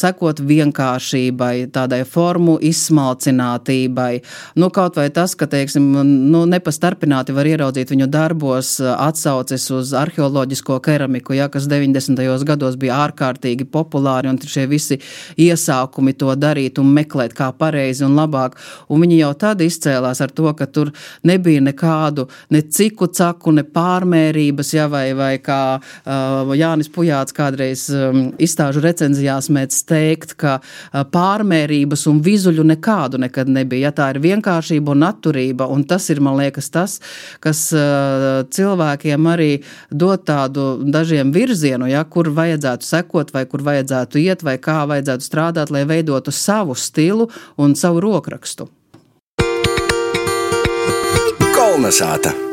sekot 0.00 0.42
vienkāršībai, 0.46 1.54
tādai 1.74 2.02
formu 2.08 2.58
izsmalcinātībai 2.70 4.12
nu, 4.60 4.70
kaut 4.74 4.98
vai 4.98 5.08
tas, 5.14 5.34
ka 5.38 5.48
teiksim, 5.50 5.79
nu, 5.80 6.42
nepastarpināti 6.50 7.34
var 7.36 7.48
ieraudzīt 7.48 7.90
viņu 7.92 8.08
darbos 8.10 8.76
atsauces 8.80 9.66
uz 9.74 9.92
arheoloģisko 9.96 10.78
keramiku, 10.84 11.34
ja, 11.38 11.48
kas 11.52 11.68
90. 11.70 12.20
gados 12.46 12.76
bija 12.80 13.00
ārkārtīgi 13.06 13.66
populāri, 13.70 14.30
un 14.30 14.38
šie 14.40 14.66
visi 14.70 15.00
iesākumi 15.40 16.14
to 16.18 16.32
darīt 16.38 16.80
un 16.82 16.90
meklēt, 16.94 17.34
kā 17.36 17.50
pareizi 17.56 18.04
un 18.06 18.16
labāk. 18.18 18.58
Un 18.90 19.04
viņi 19.04 19.20
jau 19.20 19.32
tad 19.44 19.64
izcēlās 19.64 20.22
ar 20.24 20.34
to, 20.34 20.50
ka 20.56 20.66
tur 20.66 20.92
nebija 21.26 21.62
nekādu 21.64 22.26
ne 22.50 22.62
ciku 22.62 23.08
caku, 23.14 23.54
ne 23.56 23.64
pārmērības, 23.64 24.74
ja, 24.76 24.86
vai, 24.90 25.10
vai 25.16 25.32
kā 25.42 25.60
uh, 25.80 26.54
Jānis 26.56 26.90
Pujāts 26.92 27.36
kādreiz 27.36 27.86
um, 27.94 28.30
izstāžu 28.40 28.82
recenzijās 28.84 29.50
mēdz 29.52 29.82
teikt, 29.88 30.36
ka 30.40 30.58
uh, 30.60 31.04
pārmērības 31.10 32.06
un 32.10 32.20
vizuļu 32.24 32.66
nekādu 32.74 33.20
nekad 33.20 33.50
nebija. 33.50 33.88
Ja, 33.90 33.94
tā 33.96 34.10
ir 34.14 34.20
vienkāršība 34.24 34.92
un 34.92 35.06
atturība, 35.06 35.69
un 35.70 35.84
tas 35.88 36.08
ir, 36.12 36.20
man 36.24 36.38
liekas, 36.40 36.70
tas, 36.74 36.98
kas 37.44 37.62
cilvēkiem 38.56 39.30
arī 39.30 39.50
dod 39.90 40.26
tādu 40.28 40.66
dažiem 40.82 41.32
virzienu, 41.34 41.88
ja, 41.90 42.04
kur 42.04 42.30
vajadzētu 42.34 42.86
sekot, 42.86 43.32
vai 43.36 43.46
kur 43.50 43.64
vajadzētu 43.66 44.20
iet, 44.22 44.44
vai 44.46 44.58
kā 44.62 44.82
vajadzētu 44.90 45.26
strādāt, 45.26 45.72
lai 45.74 45.86
veidotu 45.88 46.34
savu 46.34 46.76
stilu 46.78 47.30
un 47.58 47.74
savu 47.78 48.02
rokrakstu. 48.04 48.68
Kolnesāta! 51.56 52.49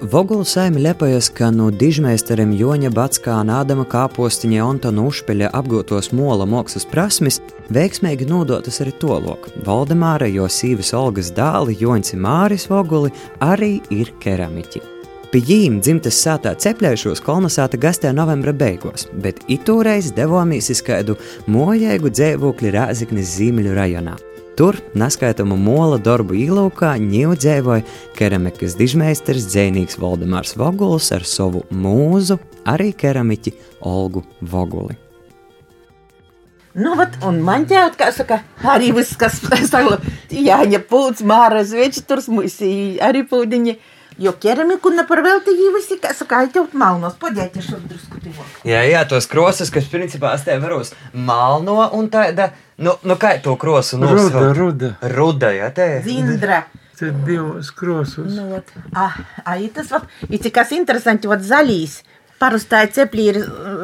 Vogula 0.00 0.44
saime 0.44 0.78
lepojas, 0.78 1.28
ka 1.32 1.48
no 1.50 1.70
dižmeisteriem 1.72 2.50
Joņa 2.52 2.90
Batskāna, 2.92 3.62
Ādama 3.62 3.86
Kāpostiņa 3.88 4.66
Antona 4.66 5.06
Užpeļa 5.08 5.48
apgūtos 5.56 6.10
mola 6.12 6.44
mākslas 6.44 6.84
prasmes 6.90 7.40
veiksmīgi 7.72 8.28
nodotas 8.28 8.82
arī 8.84 8.92
tolok. 9.00 9.48
Valdemāra, 9.64 10.28
jo 10.28 10.50
sīvis 10.52 10.92
Olgas 10.96 11.32
dāli 11.32 11.78
Joņs 11.80 12.12
Māris 12.20 12.68
Voguli 12.68 13.14
arī 13.40 13.78
ir 13.88 14.12
keramiķi. 14.20 14.84
Pie 15.32 15.40
viņiem 15.48 15.80
dzimtas 15.80 16.20
sātā 16.20 16.52
cepļējušos 16.60 17.24
kolonizēta 17.24 17.80
gastē 17.80 18.12
novembra 18.12 18.52
beigās, 18.52 19.08
bet 19.16 19.42
itūreiz 19.48 20.12
devāmies 20.16 20.68
uz 20.76 20.84
kādu 20.84 21.16
mojēgu 21.48 22.12
dzīvokli 22.12 22.76
Rāziknis 22.76 23.32
Zīmeļu 23.40 23.74
rajonā. 23.80 24.20
Tur, 24.56 24.78
neskaitamu 24.96 25.52
mola 25.60 25.98
darbu 26.00 26.32
īlaukā, 26.40 26.94
ņūdzēvoja 26.96 27.82
keramikas 28.16 28.72
dižmeistars 28.78 29.44
dzēnīgs 29.50 29.98
Valdemārs 30.00 30.54
Voguls 30.56 31.10
ar 31.12 31.26
savu 31.28 31.60
mūzu, 31.68 32.38
arī 32.64 32.94
keramiķi 32.96 33.52
Olgu 33.84 34.22
Voguli. 34.40 34.96
Nu, 36.72 36.94
vat, 36.96 37.18
un 37.28 37.42
man 37.44 37.68
ķēt, 37.68 37.98
kā 38.00 38.08
saka, 38.16 38.40
arī 38.64 38.94
viss, 38.96 39.12
kas 39.20 39.42
saka, 39.74 40.00
Jāņa 40.32 40.80
pūds, 40.88 41.20
Māra 41.28 41.60
Zvieča, 41.60 42.06
tur 42.08 42.24
smuisi, 42.24 42.96
arī 43.04 43.26
pūdiņi. 43.28 43.76
Jo 44.18 44.32
keramiku 44.40 44.88
neparvelti 44.94 45.52
jį 45.52 45.72
visi, 45.74 45.98
kā 46.00 46.14
saka, 46.16 46.40
aitjaut 46.46 46.72
malnos, 46.78 47.18
podēti 47.20 47.60
šo 47.64 47.76
drusku 47.82 48.20
tivok. 48.24 48.62
Jā, 48.64 48.80
jā, 48.88 49.02
tos 49.08 49.28
krosas, 49.28 49.68
kas 49.72 49.90
principā 49.92 50.32
tev 50.40 50.62
varos 50.64 50.94
malno 51.12 51.82
un 51.98 52.08
tāda, 52.12 52.48
nu, 52.80 52.96
nu 53.04 53.18
kā 53.20 53.34
to 53.44 53.58
krosu 53.60 54.00
nosaukt? 54.00 54.32
Ruda, 54.32 54.52
ruda. 54.56 54.92
Ruda, 55.12 55.52
jā, 55.58 55.68
te. 55.76 55.88
Zindra. 56.06 56.64
Te 56.96 57.10
divos 57.26 57.68
krosus. 57.76 58.30
Nu, 58.32 58.48
vat. 58.54 58.72
Ah, 58.96 59.18
ai, 59.44 59.66
tas, 59.68 59.90
vat, 59.92 60.08
it 60.30 60.48
kas 60.48 60.72
interesanti, 60.72 61.28
vat 61.28 61.44
zaļīs. 61.44 62.00
Parastāji 62.40 62.94
ceplī 62.96 63.26
ir 63.34 63.42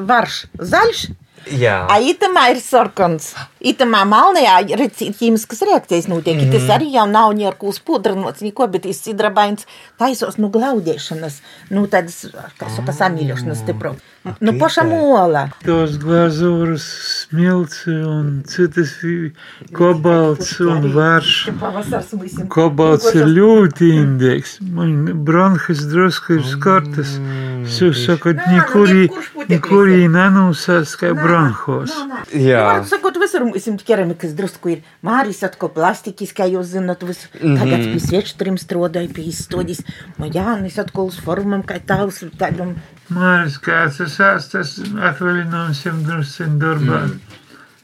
varš 0.09 0.47
zaļš, 0.57 1.05
Jā. 1.51 1.87
A 1.91 1.99
itamā 1.99 2.45
ir 2.53 2.61
sarkans. 2.63 3.33
Itamā 3.59 4.05
malnajā 4.07 4.61
redz, 4.79 5.03
ķīmiskas 5.19 5.65
reakcijas 5.67 6.07
notiek. 6.11 6.37
Mm 6.37 6.45
-hmm. 6.45 6.53
Tas 6.53 6.77
arī 6.79 6.93
jau 6.95 7.07
nav 7.11 7.33
ņērkūs 7.35 7.83
pudranots, 7.85 8.43
neko, 8.47 8.67
bet 8.69 8.83
tas 8.83 9.03
sidrabains 9.03 9.67
taisos 9.99 10.39
nu 10.39 10.49
glaudēšanas, 10.49 11.41
nu 11.71 11.87
tādas, 11.87 12.27
kā 12.59 12.71
saka, 12.77 12.93
samīļošanas 12.93 13.63
stipro. 13.65 13.97
Nu, 14.41 14.53
paša 14.59 14.83
mola. 14.87 15.49
Tos 15.67 15.97
glazūras, 15.99 16.85
smilts 17.27 17.87
un 17.91 18.43
citas 18.47 18.93
vi- 19.03 19.33
kobalts 19.75 20.61
un 20.61 20.93
varš. 20.95 21.49
Pavasars 21.61 22.13
visiem. 22.23 22.47
Kobalts 22.49 23.15
ir 23.15 23.27
ļoti 23.27 23.89
indīgs. 23.99 24.61
Man 24.63 25.25
bronhas 25.27 25.83
drusku 25.91 26.39
ir 26.39 26.45
skartas. 26.47 27.17
Jūs 27.67 28.05
sakat, 28.07 28.39
nekurī, 28.47 29.09
nekurī 29.51 30.07
nenūsās 30.11 30.95
kā 31.01 31.11
bronhos. 31.19 31.91
Jā. 32.31 32.85
Sakot, 33.33 33.55
visur 33.55 33.71
mums 33.73 33.81
ir 33.81 33.87
keramikas 33.87 34.35
drusku 34.37 34.73
ir. 34.73 34.81
Māris 35.03 35.43
atkal 35.47 35.71
plastikis, 35.73 36.33
kā 36.37 36.45
jūs 36.51 36.75
zināt, 36.75 37.03
vis, 37.07 37.25
tagad 37.33 37.85
pie 37.89 38.01
sviečturiem 38.01 38.59
strādāja, 38.61 39.09
pie 39.15 39.25
izstodīs. 39.31 39.83
Man 40.19 40.33
Jānis 40.35 40.79
atkal 40.79 41.09
uz 41.09 41.17
formam, 41.17 41.63
kā 41.65 41.81
tāls, 41.81 42.23
tādam. 42.39 42.77
Māris, 43.09 43.59
kāds 43.63 44.03
tas 44.03 44.19
āstas 44.21 44.75
atvaļinājums 44.83 45.85
jums 45.87 46.09
drusciņ 46.09 46.59
darbā. 46.61 47.01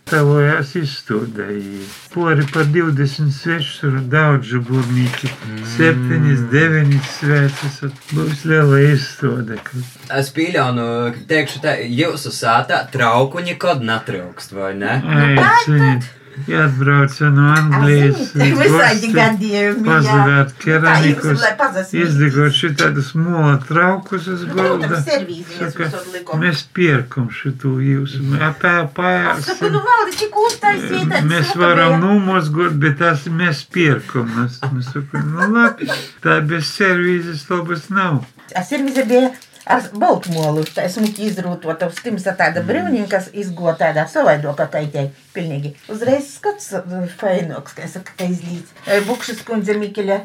Tavojās 0.09 0.71
izstudēji. 0.79 1.83
Pori 2.15 2.45
par 2.49 2.65
20 2.73 3.29
svešuru 3.35 4.01
daudz 4.09 4.49
žuburnīki. 4.55 5.29
Septiņas, 5.75 6.45
deviņas 6.53 7.11
sveces. 7.19 7.77
Būs 8.15 8.45
liela 8.49 8.81
izstāde. 8.89 9.59
Es 10.17 10.31
pieļauju, 10.33 10.87
ka 11.13 11.25
teikšu, 11.33 11.61
tā 11.65 11.77
jūsu 11.85 12.33
sātā 12.33 12.81
trauku 12.93 13.45
nekad 13.45 13.85
netrūkst, 13.85 14.57
vai 14.57 14.73
ne? 14.81 14.97
Aiciniet, 15.05 16.09
atbrauca 16.59 17.31
no 17.35 17.47
Anglijas. 17.55 18.33
Visādi 18.35 19.11
gadījumi. 19.15 19.83
jā. 19.83 19.89
Pazavēt 19.89 20.55
keramikus. 20.63 21.41
lai 21.43 21.53
pazasmīt. 21.59 22.05
Izlikot 22.05 22.57
šitādus 22.59 23.11
mola 23.19 23.57
traukus 23.69 24.29
uz 24.33 24.45
galda. 24.51 24.89
Protams, 24.89 25.05
servīzijas 25.09 25.73
Saka, 25.73 25.89
visur 25.89 26.07
likom. 26.15 26.43
Mēs 26.45 26.63
pirkam 26.77 27.29
šito 27.35 27.75
jūsu. 27.83 28.23
Tā 28.39 28.53
Saku, 28.59 28.93
pājāsim. 29.01 29.73
nu 29.75 29.83
valdi, 29.89 30.17
cik 30.23 30.41
uztaisīt. 30.45 31.17
Mēs 31.33 31.53
varam 31.59 31.99
numozgot, 32.05 32.79
bet 32.81 32.99
tas 33.03 33.27
mēs 33.29 33.65
pirkam. 33.75 34.31
Mēs, 34.39 34.61
mēs 34.73 34.93
sakam, 34.95 35.29
nu 35.35 35.51
labi, 35.57 35.91
tā 36.25 36.41
bez 36.49 36.71
servīzes 36.79 37.45
labas 37.51 37.89
nav. 37.91 38.23
A 38.57 38.63
servīze 38.65 39.05
bija 39.09 39.29
ar 39.69 39.85
Baltmolu. 39.93 40.65
Tā 40.75 40.87
esmu 40.89 41.09
izrūtota 41.29 41.91
uz 41.91 42.01
tims 42.03 42.27
ar 42.31 42.39
tāda 42.41 42.63
brīvniņa, 42.67 43.07
kas 43.13 43.29
izgo 43.37 43.73
tādā 43.79 44.07
savaidoka 44.11 44.69
kaitē. 44.73 45.09
Pilnīgi. 45.37 45.75
Uzreiz 45.93 46.33
skats 46.39 46.73
uh, 46.79 47.05
fainoks, 47.21 47.77
kā 47.77 47.87
saka, 47.91 48.17
ka 48.19 48.27
izlīdz. 48.27 48.73
E, 48.89 49.01
Bukšas 49.07 49.45
kundze 49.47 49.77
Mikeļa, 49.79 50.19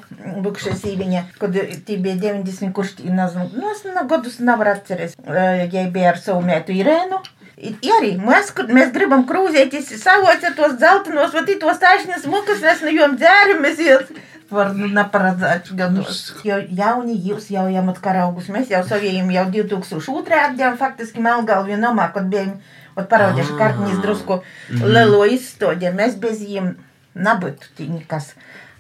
bukšas 0.45 0.81
īviņa, 0.89 1.23
kad 1.41 1.53
tī 1.85 1.99
bija 2.01 2.17
90, 2.23 2.73
kurš 2.73 2.95
naznu, 3.05 3.49
nu, 3.53 3.69
es 3.73 3.83
na 3.85 4.07
godus 4.09 4.39
nevar 4.41 4.73
atceries. 4.77 5.17
E, 5.19 5.47
Jai 5.73 5.87
bija 5.93 6.13
ar 6.15 6.21
savu 6.23 6.41
mētu 6.47 6.75
Irēnu. 6.79 7.21
I 7.63 7.93
arī 7.95 8.15
mēs, 8.19 8.49
mēs 8.73 8.89
gribam 8.95 9.27
krūzēties, 9.29 9.93
savocēt 10.01 10.57
tos 10.57 10.73
dzeltenos, 10.81 11.31
vai 11.35 11.43
tos 11.61 11.79
taisnes 11.79 12.25
mukas, 12.27 12.63
mēs 12.65 12.81
no 12.83 12.91
jom 12.91 13.13
dzēramies, 13.21 14.09
jūs 14.43 14.51
var 14.55 14.73
nu, 14.75 14.87
neparedzēt 14.87 15.71
gados. 15.77 16.33
Jo 16.43 16.57
jauni 16.77 17.15
jūs 17.27 17.49
jau 17.51 17.67
jamat 17.71 17.99
karaugus, 18.03 18.47
mēs 18.49 18.69
jau 18.71 18.83
saviem 18.87 19.29
jau 19.31 19.45
2002. 19.51 20.39
atdevām 20.49 20.77
faktiski 20.77 21.19
Melgalvi 21.21 21.75
nomā, 21.77 22.11
kad 22.13 22.27
bijām, 22.29 22.57
ot 22.95 23.07
paraudieši 23.09 23.57
kartiņas 23.57 24.01
drusku 24.03 24.41
lelo 24.83 25.25
izstodē, 25.25 25.93
mēs 25.95 26.15
bez 26.19 26.41
jiem 26.41 26.75
nabūtu 27.15 27.71
tīņkas. 27.77 28.33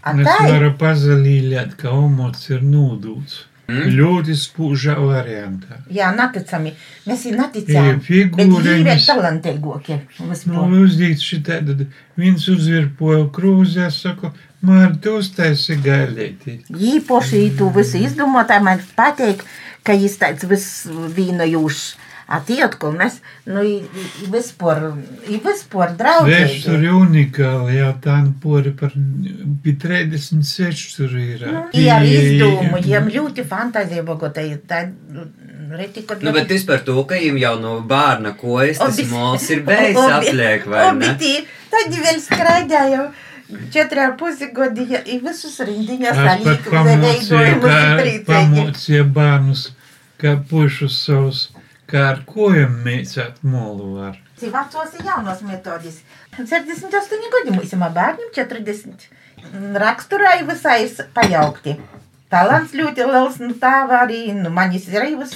A 0.03 0.11
Es 0.19 0.27
tā 0.27 0.35
ir, 0.45 0.51
varu 0.51 0.73
pazalīļāt, 0.77 1.75
ka 1.79 1.89
omots 1.95 2.49
ir 2.49 2.61
nūdūts. 2.61 3.45
Ļoti 3.73 4.33
spūžā 4.35 4.97
variantā. 4.99 5.77
jā, 5.89 6.09
neticami, 6.13 6.73
mēs 7.07 7.25
ir 7.25 7.33
Ir 7.33 7.39
neticām, 7.39 7.85
bet 7.95 8.03
figūriņas. 8.03 8.65
viņi 8.67 8.91
ir 8.91 9.05
talantīgokie. 9.07 9.99
Nu, 10.19 10.25
vispār. 10.29 10.73
uzdīts 10.83 11.23
šitā, 11.23 11.61
tad 11.65 11.85
viens 12.17 12.47
uzvirpoja 12.51 13.29
krūzē, 13.31 13.87
saka, 13.89 14.33
Mār, 14.33 14.52
tu 15.03 15.17
uztaisi 15.19 15.75
gailētī. 15.83 16.59
Īpaši 16.71 17.43
tu 17.57 17.69
visu 17.75 17.97
izdomātāji 18.05 18.63
man 18.63 18.79
patīk, 18.97 19.43
ka 19.83 19.93
viņš 19.99 20.17
tāds 20.21 20.47
visvīnojušs. 20.47 21.93
Atietkal 22.33 22.93
mēs, 22.95 23.17
nu, 23.51 23.61
i- 23.67 23.83
i- 23.83 24.27
vispār, 24.31 24.93
vispār 25.27 25.91
draudzīgi. 25.99 26.61
Sveštur 26.63 26.83
ir 26.85 26.93
unikāli, 26.95 27.73
jā, 27.81 27.89
tā 28.01 28.23
nu 28.23 28.31
pori 28.41 28.71
par 28.71 28.93
pie 29.63 29.73
36 29.75 30.95
tur 30.95 31.11
ir. 31.19 31.43
Nu, 31.51 31.65
Jā, 31.73 31.99
izdomu, 32.01 32.79
jiem 32.81 33.09
ļoti 33.11 33.43
fantāzija 33.45 34.05
bogotai. 34.07 34.57
Tā 34.65 34.85
reti, 35.77 36.05
kad... 36.07 36.23
Nu, 36.23 36.31
bet 36.31 36.47
tas 36.47 36.63
par 36.63 36.79
to, 36.87 36.95
ka 37.03 37.15
jums 37.19 37.41
jau 37.41 37.59
no 37.59 37.81
bērna 37.81 38.31
kojas 38.39 38.77
tas 38.79 39.03
mols 39.11 39.49
ir 39.51 39.61
beidzis 39.67 40.09
apliek, 40.17 40.65
vai 40.65 40.93
ne? 40.95 41.11
Obitī, 41.11 41.45
tad 41.69 41.91
vēl 41.91 42.23
skraidīja 42.23 42.87
jau. 42.95 43.05
Četri 43.73 43.99
ar 43.99 44.15
pusi 44.17 44.47
gadi, 44.55 44.85
ja 44.93 45.01
i 45.05 45.19
visus 45.23 45.59
rindiņas 45.59 46.19
Es 46.23 46.43
pat 46.45 46.69
pamocīju, 46.71 47.57
kā 47.63 48.13
pamocīju 48.27 49.07
bērnus, 49.15 49.65
kā 50.21 50.37
pušus 50.49 50.99
savus, 51.05 51.41
kā 51.91 52.05
ar 52.13 52.21
kojam 52.29 52.79
mēcāt 52.85 53.43
molu 53.43 53.97
var. 53.97 54.19
Vecos 54.43 54.95
ir 54.99 55.05
jaunos 55.07 55.43
metodis. 55.47 55.99
78 56.37 57.27
gadi 57.35 57.57
mums 57.57 57.75
ir 57.75 57.83
bērniem, 57.99 58.31
40. 58.35 59.09
Raksturā 59.83 60.37
ir 60.39 60.47
visai 60.47 60.79
pajaukti. 61.15 61.77
Talants 62.33 62.71
ļoti 62.73 63.05
liels, 63.05 63.35
nu 63.43 63.53
tā 63.61 63.71
arī, 63.93 64.23
nu 64.33 64.49
manis 64.53 64.87
ir 64.89 65.03
arī 65.03 65.11
vis, 65.19 65.35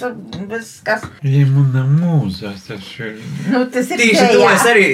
vis 0.49 0.71
kas. 0.85 1.03
Jimuna 1.21 1.83
mūza, 1.85 2.55
tas 2.65 2.87
ir. 2.97 3.19
Nu, 3.51 3.61
tas 3.73 3.91
ir 3.93 4.01
Tieši 4.01 4.31
to 4.33 4.47
es 4.49 4.65
arī, 4.71 4.87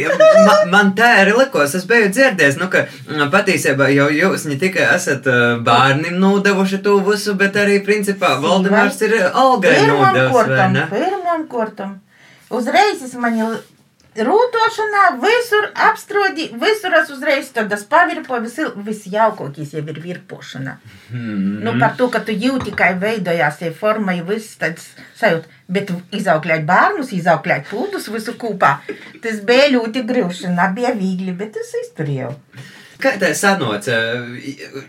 ma, 0.43 0.57
man 0.73 0.91
tā 0.97 1.13
arī 1.21 1.37
likos, 1.37 1.77
es 1.79 1.87
biju 1.87 2.11
dzirdējis, 2.11 2.59
nu, 2.59 2.67
ka 2.73 2.83
patiesībā 3.31 3.87
jau 3.95 4.09
jūs 4.11 4.47
ne 4.51 4.59
tikai 4.59 4.89
esat 4.97 5.29
bērnim 5.63 6.19
nodevuši 6.19 6.81
to 6.83 6.97
visu, 7.07 7.37
bet 7.39 7.55
arī, 7.63 7.79
principā, 7.87 8.35
Valdemārs 8.43 8.99
ir 9.07 9.15
Algai 9.29 9.77
Pirmam 9.79 10.03
nodevis, 10.03 10.27
vai 10.27 10.33
kortam, 10.35 10.75
ne? 10.75 10.87
pirmam 10.91 11.47
kortam. 11.47 11.99
Uzreiz 12.53 12.99
es 13.01 13.15
mani 13.15 13.47
rūtošanā, 14.17 15.03
visur 15.21 15.69
apstrodi, 15.87 16.49
visur 16.61 16.93
es 16.99 17.09
uzreiz 17.13 17.49
tādas 17.55 17.85
pavirpo, 17.89 18.37
visi, 18.43 18.65
visjaukākais 18.85 19.73
jau 19.73 19.83
ir 19.83 19.99
virpošana. 20.03 20.77
Hmm. 21.09 21.63
Nu, 21.65 21.75
par 21.79 21.95
to, 21.97 22.09
ka 22.13 22.23
tu 22.25 22.35
jūti, 22.35 22.75
kā 22.77 22.91
veidojās 22.99 23.59
tie 23.61 23.71
forma, 23.73 24.15
jau 24.19 24.27
viss 24.29 24.59
tāds 24.61 24.91
sajūt. 25.19 25.49
Bet 25.73 25.89
izaugļāt 26.13 26.67
bērnus, 26.69 27.13
izaugļāt 27.15 27.69
plūdus 27.71 28.11
visu 28.13 28.35
kopā. 28.37 28.75
Tas 29.23 29.41
bija 29.47 29.71
ļoti 29.73 30.05
grūti, 30.05 30.51
nebija 30.53 30.93
viegli, 30.97 31.33
bet 31.37 31.57
es 31.61 31.73
izturēju. 31.85 32.33
Kā 33.01 33.15
tā 33.21 33.31
sanoca? 33.37 33.95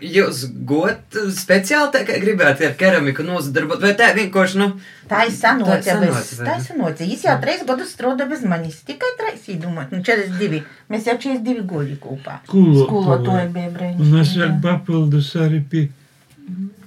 Jūs 0.03 0.45
got 0.67 1.17
speciāli 1.33 1.91
tā, 1.93 2.03
kā 2.07 2.19
gribētu 2.21 2.67
ar 2.67 2.75
keramiku 2.79 3.25
nozadarbot, 3.25 3.81
vai 3.81 3.95
tā 3.97 4.11
vienkārši, 4.17 4.61
nu, 4.61 4.69
Tā 5.09 5.25
ir 5.27 5.33
sanoca, 5.33 5.77
Tā 5.85 5.97
ir 6.01 6.13
vai 6.13 6.21
tā 6.23 6.55
ir 6.57 6.63
sanoca. 6.65 7.05
Viņš 7.05 7.25
jau 7.27 7.35
trīs 7.43 7.65
gadus 7.67 7.91
strādā 7.93 8.25
bez 8.29 8.45
manis. 8.47 8.79
Tikai 8.87 9.11
trīs, 9.19 9.43
domāju, 9.61 9.99
nu 9.99 10.05
42. 10.05 10.63
Mēs 10.89 11.09
jau 11.09 11.17
42 11.27 11.65
gadi 11.69 11.97
kopā. 12.01 12.39
Skolotāji. 12.49 13.51
Bija 13.53 13.91
Un 13.93 14.17
es 14.21 14.33
vēl 14.39 14.57
papildus 14.63 15.33
arī 15.41 15.61
pie 15.69 15.83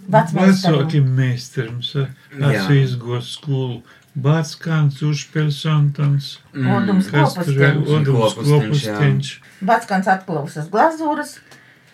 vecākiem 0.08 1.06
meistariem. 1.18 1.78
Esmu 1.82 2.80
izgojis 2.80 3.32
skolu. 3.36 3.82
Bāckāns, 4.18 5.02
Užpelsantons, 5.04 6.38
Odums 6.54 7.10
kas 7.12 7.36
tur 7.38 7.52
ir 7.52 7.76
kopustīns. 7.76 7.92
Odums 7.98 8.34
Kopustiņš, 8.38 8.82
jā. 8.88 8.96
Kopustiņš. 8.96 9.30
Batskans 9.68 10.10
atklausās 10.14 10.72
glazūras. 10.72 11.36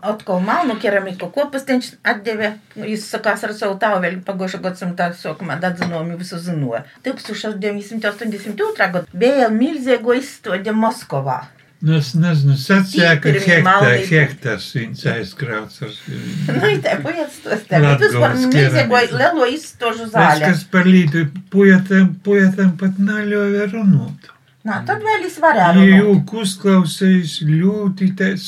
Atkal 0.04 0.42
melnu 0.44 0.76
keramiku 0.80 1.30
kopustīns 1.32 1.94
atdeva. 2.04 2.50
Viņš 2.76 3.06
sakās 3.08 3.44
ar 3.46 3.54
savu 3.56 3.78
tāveli 3.80 4.20
pagājušā 4.24 4.60
gadsimta 4.64 5.08
sākumā 5.16 5.56
dadzinomi 5.62 6.18
visu 6.20 6.36
zinoja. 6.44 6.82
1982. 7.06 8.76
gada 8.76 9.04
bija 9.12 9.48
milzīgo 9.52 10.16
izstāde 10.18 10.76
Moskovā. 10.76 11.38
Nu, 11.84 11.98
es 12.00 12.14
nezinu, 12.16 12.54
sacīja, 12.56 13.10
ka 13.20 13.28
Pirmie 13.28 13.44
hektārs, 13.44 13.64
maldīgi. 13.66 14.06
hektārs 14.14 14.66
viņas 14.72 15.02
aizkrauts 15.12 15.82
ar 15.84 15.90
Nu, 16.56 16.70
tā 16.86 16.94
pojats 17.04 17.36
to 17.44 17.58
stāv. 17.60 17.84
Bet 17.84 18.04
vispār 18.06 18.22
Latgales 18.22 18.46
milzīgo 18.46 19.00
keramika. 19.00 19.18
lielo 19.20 19.48
izstāžu 19.52 20.06
Es, 20.06 20.12
zāli. 20.14 20.40
kas 20.46 20.62
par 20.72 20.88
līdzi 20.88 21.24
pujatam, 21.52 22.06
pujatam 22.24 22.70
pat 22.80 22.96
naļauja 23.10 23.66
runāt. 23.74 24.30
Nā, 24.64 24.78
tad 24.88 25.04
vēl 25.04 25.26
es 25.28 25.36
varēju. 25.44 25.84
Jūk 26.00 26.32
uzklausījis 26.40 27.34
ļoti 27.52 28.08
tas 28.16 28.46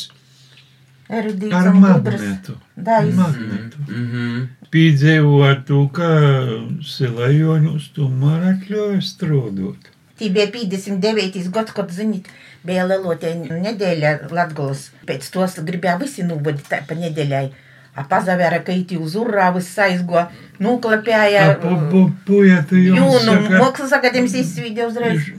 Erudīts 1.13 1.53
ar 1.55 1.69
un 1.75 1.83
gudrs. 1.85 2.23
magnetu. 2.23 2.57
Da, 2.77 3.03
es- 3.05 3.15
Magnetu. 3.15 3.85
mhm. 3.87 4.47
Piedzīvot 4.73 5.61
to, 5.69 5.85
ka 5.95 6.09
Silajoņus 6.83 7.91
tomēr 7.97 8.49
atļauj 8.55 8.99
strādāt. 9.07 9.93
Tī 10.19 10.31
bija 10.33 10.49
59. 10.53 11.51
gads, 11.53 11.73
kad, 11.77 11.91
zinīt, 11.93 12.27
bija 12.67 12.87
lielotē 12.89 13.33
nedēļa 13.49 14.17
Latgulas. 14.35 14.91
Pēc 15.09 15.29
tos 15.35 15.57
gribēja 15.67 15.99
visi 16.03 16.27
nuvadīt 16.27 16.69
tā 16.71 16.83
pa 16.89 16.99
nedēļai. 16.99 17.47
A 17.97 18.03
pazavēra, 18.05 18.59
ka 18.61 18.75
iti 18.77 18.99
uz 19.01 19.15
urā 19.17 19.49
viss 19.55 19.79
aizgo, 19.81 20.27
nuklapēja. 20.61 21.47
Puja, 22.27 22.59
tu 22.69 22.77
jums 22.77 22.99
Jūnu, 23.01 23.37
saka, 23.39 23.61
mākslas 23.63 23.95
akadēmijas 23.97 24.35
izsvīdē 24.43 24.85
uzreiz. 24.91 25.31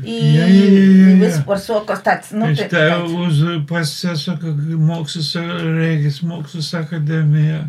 I 0.00 0.16
Jā, 0.16 0.44
jā, 0.48 0.64
jā, 0.64 0.84
jā, 0.84 1.08
jā. 1.10 1.16
vispār 1.20 1.58
sokas 1.60 2.00
tāds, 2.04 2.30
nu, 2.32 2.46
es 2.48 2.60
tā 2.72 2.84
uz 3.04 3.40
pasaka, 3.68 4.52
mākslas, 4.80 5.34
Rīgas 5.60 6.22
mākslas 6.24 6.70
akadēmijā. 6.78 7.64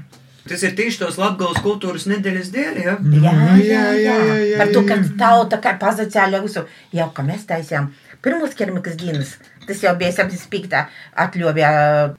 Tas 0.48 0.64
ir 0.66 0.72
tieši 0.76 1.04
tos 1.04 1.20
Latvijas 1.22 1.60
kultūras 1.64 2.08
nedēļas 2.10 2.48
dēļ, 2.54 2.78
ja? 2.82 2.96
Jā, 2.98 2.98
Nu, 3.04 3.58
jā, 3.62 3.84
jā, 4.00 4.16
jā, 4.48 4.58
Par 4.58 4.72
to, 4.74 4.82
ka 4.88 4.98
jā. 4.98 5.10
tauta 5.20 5.60
kā 5.62 5.76
pazacēla 5.80 6.40
visu, 6.44 6.64
jau 6.96 7.12
kā 7.16 7.24
mēs 7.28 7.44
taisījām 7.52 7.92
pirmos 8.22 8.56
keramikas 8.58 8.98
dienas. 9.00 9.36
Tas 9.68 9.82
jau 9.84 9.94
bija 9.96 10.12
75. 10.12 10.88
atļovja 11.24 11.70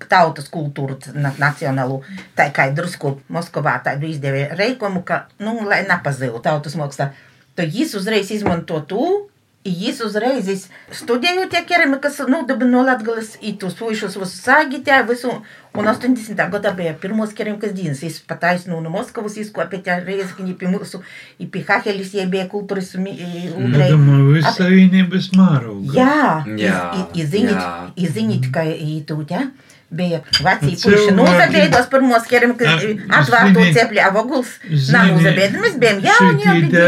tautas 0.08 0.48
kultūru 0.52 0.98
na- 1.14 1.34
nacionālu. 1.38 2.02
Tā 2.38 2.50
kā 2.54 2.68
drusku 2.74 3.16
Moskovā 3.32 3.82
tādu 3.84 4.06
izdevīja 4.06 4.56
reikumu, 4.56 5.02
ka, 5.04 5.26
nu, 5.38 5.58
lai 5.68 5.82
nepazītu 5.88 6.42
tautas 6.42 6.76
mākslā. 6.78 7.10
Tad 7.54 7.74
jis 7.74 7.94
uzreiz 7.94 8.30
izmanto 8.30 8.80
to. 8.88 9.28
Иисус 9.64 10.16
Рейзис 10.18 10.64
студију 10.90 11.44
тја 11.46 11.62
кераме 11.66 12.00
кас 12.02 12.18
ну 12.26 12.40
да 12.46 12.56
би 12.58 12.66
нолат 12.66 13.02
галас 13.06 13.36
и 13.40 13.52
ту 13.54 13.70
слушаш 13.70 14.16
во 14.18 14.26
саги 14.26 14.80
тја 14.82 15.04
во 15.06 15.14
су 15.14 15.30
у 15.74 15.82
нас 15.86 16.00
тен 16.02 16.14
десен 16.14 16.34
тага 16.36 16.58
да 16.58 16.72
бе 16.74 16.90
пирмос 17.00 17.30
керам 17.32 17.60
кас 17.62 17.70
дин 17.72 17.94
се 17.94 18.10
спатајс 18.10 18.66
ну 18.66 18.80
на 18.80 18.90
Москва 18.90 19.28
си 19.30 19.44
скуа 19.44 19.68
пе 19.70 19.78
тја 19.78 20.00
Рейзис 20.04 20.34
кини 20.34 20.56
пимусу 20.58 21.02
и 21.38 21.46
пихахе 21.46 21.94
ли 21.94 22.04
си 22.04 22.26
бе 22.26 22.48
култури 22.48 22.82
суми 22.82 23.10
и 23.10 23.50
утре. 23.50 23.86
Да 23.90 23.96
ма 23.96 24.32
ви 24.32 24.42
са 24.42 24.66
и 24.68 24.90
не 24.90 25.04
без 25.04 25.30
мару. 25.32 25.78
Ја. 25.94 26.42
Ја. 26.58 27.06
Изинит 27.14 27.62
изинит 27.96 28.50
кај 28.50 28.74
и 28.74 29.04
ту 29.06 29.22
тја. 29.22 29.46
Beje, 29.92 30.22
vācija 30.40 30.74
puiši 30.80 31.12
nozabēdos 31.12 31.86
par 31.92 32.00
mūsu 32.00 32.30
ķerim, 32.30 32.54
ka 32.56 32.78
atvārto 33.20 33.60
cepļa 33.76 34.06
avoguls 34.08 34.54
nav 34.88 35.10
nozabēdamies, 35.12 35.76
bēm, 35.76 36.00
jā, 36.00 36.16
jā, 36.16 36.30
jā, 36.32 36.54
jā, 36.56 36.70
jā, 36.72 36.86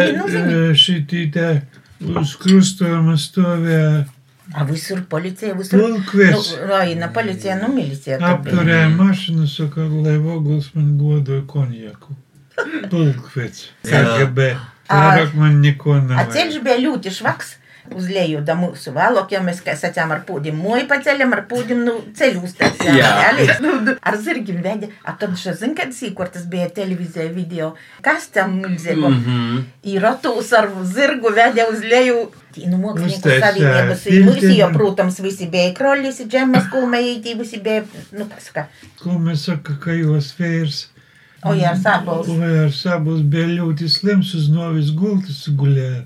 jā, 0.49 0.71
jā, 0.73 1.25
jā, 1.37 1.51
jā, 1.53 1.74
Skrustojama 2.03 3.17
stovė. 3.21 4.05
A, 4.53 4.65
visur 4.69 5.01
policija, 5.09 5.55
visur. 5.57 5.81
Pulkvis. 5.81 6.53
Nu, 6.67 6.77
eina 6.83 7.09
policija, 7.15 7.57
nu 7.63 7.71
milicija. 7.73 8.19
Aptarė 8.35 8.85
mašiną, 8.93 9.49
sako, 9.49 9.87
laivoglas 10.05 10.71
man 10.75 10.95
godo 11.01 11.41
konjaku. 11.49 12.17
Pulkvis. 12.93 13.69
KGB. 13.89 14.53
Ar 14.93 15.31
man 15.39 15.63
nieko 15.65 15.97
nereikia. 15.97 16.27
Atsielžbė 16.27 16.77
liūti 16.83 17.13
švaks. 17.15 17.55
Uz 17.93 18.07
leju 18.09 18.41
da 18.41 18.55
mūsu 18.57 18.95
vēlok, 18.95 19.33
ja 19.35 19.43
mēs, 19.45 19.59
kā 19.65 19.75
sacām, 19.77 20.13
ar 20.15 20.23
pūdim 20.25 20.57
moju 20.57 20.87
paceļam, 20.89 21.35
ar 21.37 21.43
pūdim, 21.51 21.83
nu, 21.85 21.99
ceļu 22.17 22.41
uztaisījām. 22.49 22.97
Jā. 22.97 23.59
nu, 23.65 23.75
nu, 23.85 23.97
ar 24.01 24.17
zirgiem 24.25 24.63
veģi. 24.65 24.89
A 25.05 25.13
tad 25.21 25.37
šo 25.41 25.53
zin, 25.59 25.75
kad 25.77 25.93
sīkor 25.93 26.31
tas 26.33 26.47
bija 26.49 26.71
televīzija 26.73 27.29
video. 27.35 27.75
Kas 28.05 28.31
tam 28.33 28.57
milzīgo? 28.63 29.11
Mm 29.11 29.21
-hmm. 29.27 29.61
I 29.93 29.99
rotus 30.01 30.53
ar 30.57 30.71
zirgu 30.95 31.35
veģi 31.37 31.69
uz 31.73 31.85
leju. 31.85 32.25
Tī, 32.55 32.69
nu, 32.71 32.79
Uztaisīja 32.79 33.41
savienības, 33.43 34.03
tilti. 34.03 34.41
visi 34.41 34.59
jau, 34.59 34.69
protams, 34.73 35.21
visi 35.21 35.47
bija 35.51 35.73
kroļis, 35.75 36.21
džemas, 36.31 36.69
kulmējītī, 36.71 37.39
visi 37.39 37.59
bija, 37.61 37.83
nu, 38.13 38.29
kas 38.31 38.53
Ko 39.03 39.19
mēs 39.19 39.49
saka, 39.51 39.75
ka 39.83 39.91
jūs 39.91 40.37
vērs? 40.39 40.94
Oj, 41.45 41.65
ar 41.71 41.77
sābols. 41.81 42.29
Vai 42.41 42.53
ar 42.65 42.73
sabus 42.73 43.23
bija 43.23 43.47
ļoti 43.53 43.89
slims 43.93 44.35
uz 44.39 44.49
novis 44.53 44.91
gultas 44.97 45.43
gulēja. 45.61 46.05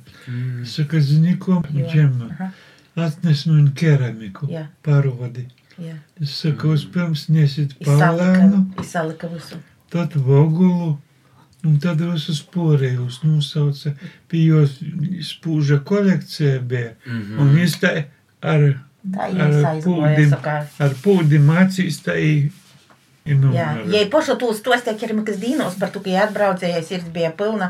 Saka, 0.66 1.00
zini, 1.00 1.36
ko 1.38 1.60
džemma. 1.72 2.50
Atnes 2.98 3.44
man 3.46 3.68
keramiku. 3.78 4.48
Jā. 4.50 4.66
Parodi. 4.82 5.46
Jā, 5.78 5.94
Es 6.20 6.32
saku, 6.40 6.72
uz 6.74 6.82
pirms 6.90 7.28
nesit 7.30 7.76
izsalika, 7.78 8.08
palēnu, 8.08 8.64
izsalika 8.82 9.28
visu. 9.30 9.60
tad 9.94 10.16
vogulu. 10.16 10.96
Un 11.66 11.76
tad 11.82 11.98
visus 12.00 12.38
porējus 12.54 13.20
nosauca 13.26 13.90
pie 14.30 14.44
jos 14.48 14.76
spūža 15.26 15.80
kolekcija 15.86 16.60
bija. 16.60 16.92
Un 17.38 17.50
viņš 17.54 17.74
tā 17.82 17.92
ar, 18.42 18.66
Tā 19.08 19.26
ar 19.26 19.32
jūs 19.54 19.64
aizgoja, 19.70 20.12
pūdim, 20.14 20.28
saka. 20.30 20.54
ar 20.86 20.94
pūdim 21.02 21.50
acīs 21.62 21.98
tā 22.06 22.14
i, 23.27 23.31
i 23.31 23.35
Jā, 23.55 23.67
numuru. 23.71 23.91
ja 23.95 24.01
pošu 24.11 24.33
tos 24.35 24.57
tos 24.65 24.81
tie 24.83 24.93
keramikas 24.99 25.37
dīnos 25.39 25.77
par 25.79 25.93
to, 25.93 26.01
ka 26.03 26.09
ja 26.11 26.25
atbraucēja, 26.27 26.81
sirds 26.83 27.07
bija 27.15 27.29
pilna, 27.39 27.69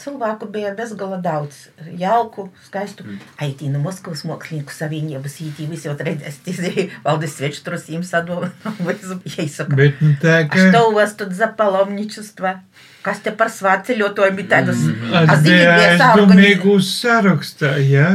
cilvēku 0.00 0.48
bija 0.48 0.70
bezgala 0.78 1.18
daudz, 1.20 1.66
jauku, 2.00 2.46
skaistu. 2.64 3.04
Mm. 3.04 3.18
Aitī 3.44 3.68
no 3.68 3.78
Moskavas 3.84 4.22
mākslinieku 4.24 4.72
savienības 4.72 5.36
ītī, 5.44 5.66
visi 5.68 5.90
jau 5.90 5.96
redzēs, 6.00 6.38
tizēja 6.46 6.86
valdes 7.04 7.36
sveču 7.36 7.60
trusīm 7.66 8.06
sadoma, 8.08 8.48
visu, 8.88 9.18
ja 9.36 9.44
saka. 9.52 9.76
Bet 9.76 10.00
nu 10.00 10.14
tā 10.22 10.38
А 10.40 10.48
kā... 10.48 10.70
что 10.70 10.88
у 10.88 10.94
вас 10.94 11.12
тут 11.14 11.32
за 11.36 11.48
паломничество? 11.48 12.62
Kas 13.04 13.20
te 13.20 13.30
par 13.36 13.52
svāceļotoju 13.52 14.32
bija 14.40 14.48
tādas? 14.56 14.80
Es 14.80 15.12
A, 15.30 15.36
zini, 15.36 15.58
biju 15.60 15.74
bija 15.76 15.90
aizdomīgi 15.92 16.56
saorganizē- 16.56 16.72
uz 16.72 16.88
sarakstā, 17.02 17.74
jā. 17.84 18.08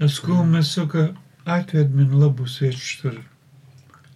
Es 0.00 0.16
ko 0.24 0.40
mēs 0.48 0.72
saka, 0.80 1.10
atved 1.44 1.92
man 1.94 2.16
labu 2.24 2.48
sveču 2.48 3.02
tur. 3.02 3.20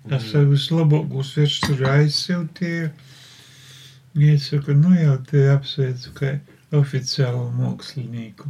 Es 0.09 0.31
savu 0.31 0.55
vislabāko 0.55 1.23
sveču 1.25 1.67
tur 1.67 1.83
aizsiltīju. 1.91 2.89
Viņa 4.17 4.39
saka, 4.41 4.73
nu 4.73 4.95
jau 4.97 5.17
te 5.29 5.43
apsveicu, 5.51 6.13
ka 6.17 6.31
oficiālu 6.79 7.45
mākslinieku. 7.53 8.49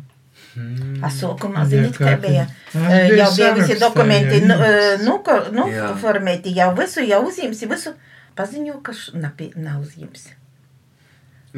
A 1.03 1.11
sākumā, 1.13 1.65
zināt, 1.69 1.99
kā 1.99 2.15
bija. 2.19 2.47
Eh, 2.73 3.11
Jau 3.19 3.29
bija 3.35 3.51
visi 3.57 3.77
dokumenti, 3.79 4.39
jā, 4.39 4.47
nu, 4.47 4.55
eh, 4.65 4.97
nu, 5.03 5.19
nu 5.53 5.67
jau 6.55 6.71
visu, 6.79 7.03
jau 7.05 7.21
uzņemsi 7.27 7.69
visu. 7.69 7.93
Paziņo, 8.39 8.79
ka 8.81 8.93
nav 9.59 9.81
uzņemsi. 9.83 10.35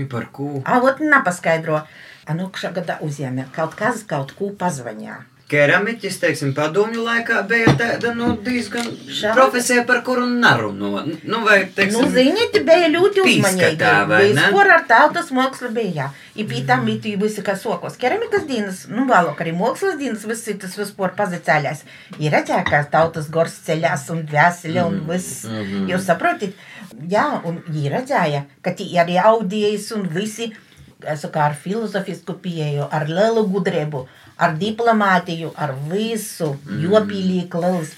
I 0.01 0.05
par 0.05 0.29
ko? 0.33 0.61
A, 0.65 0.79
ot, 0.81 0.99
nepaskaidro. 0.99 1.83
A, 2.25 2.33
nu, 2.33 2.49
šā 2.49 2.71
gadā 2.73 2.97
uzņēma 3.05 3.51
kaut 3.53 3.75
kas, 3.77 4.03
kaut 4.07 4.33
ko 4.37 4.49
pazvaņā. 4.57 5.17
Keramiķis, 5.51 6.17
teiksim, 6.21 6.53
padomju 6.55 7.03
laikā 7.03 7.41
bija 7.49 7.73
tāda 7.79 8.13
nu, 8.15 8.29
diezgan 8.45 8.85
Šāda? 8.87 9.33
profesija, 9.35 9.83
par 9.87 9.99
kuru 10.07 10.23
narunā. 10.29 11.03
Nu, 11.27 11.41
vai, 11.43 11.57
teiksim, 11.75 12.05
Nu, 12.05 12.11
ziniet, 12.13 12.55
bija 12.67 12.87
ļoti 12.93 13.25
uzmanīgi. 13.25 13.89
Vispār 14.31 14.71
ar 14.77 14.85
tautas 14.87 15.33
mākslu 15.35 15.73
bija. 15.75 16.07
I 16.39 16.45
pie 16.47 16.63
tam 16.67 16.85
bija 16.87 17.19
visi, 17.19 17.43
kas 17.43 17.65
sokos 17.65 17.99
keramikas 17.99 18.47
dienas, 18.47 18.85
nu, 18.87 19.03
vēlāk 19.09 19.43
arī 19.43 19.51
mākslas 19.57 19.99
dienas, 19.99 20.23
visi 20.29 20.55
tas 20.61 20.77
vispār 20.79 21.11
pazacēļās. 21.19 21.83
Ir 22.23 22.39
ka 22.47 22.83
tautas 22.91 23.27
gors 23.29 23.59
ceļās 23.67 24.07
un 24.15 24.23
dvēseli 24.31 24.79
un 24.85 25.01
viss. 25.09 25.43
Jūs 25.91 26.07
saprotat? 26.07 26.55
Jā, 27.11 27.27
un 27.43 27.59
ir 27.75 27.91
redzēja, 27.91 28.45
ka 28.63 28.71
tie 28.77 28.87
arī 29.03 29.19
audijas 29.19 29.91
un 29.95 30.07
visi, 30.11 30.51
es 31.03 31.23
saku, 31.23 31.39
ar 31.41 31.55
filozofisku 31.57 32.37
pieeju, 32.43 32.87
ar 32.93 33.07
lielu 33.09 33.43
gudrību, 33.51 34.05
ar 34.41 34.55
diplomātiju, 34.59 35.51
ar 35.55 35.75
visu, 35.91 36.55
jopīlīgi 36.81 37.61
liels. 37.63 37.91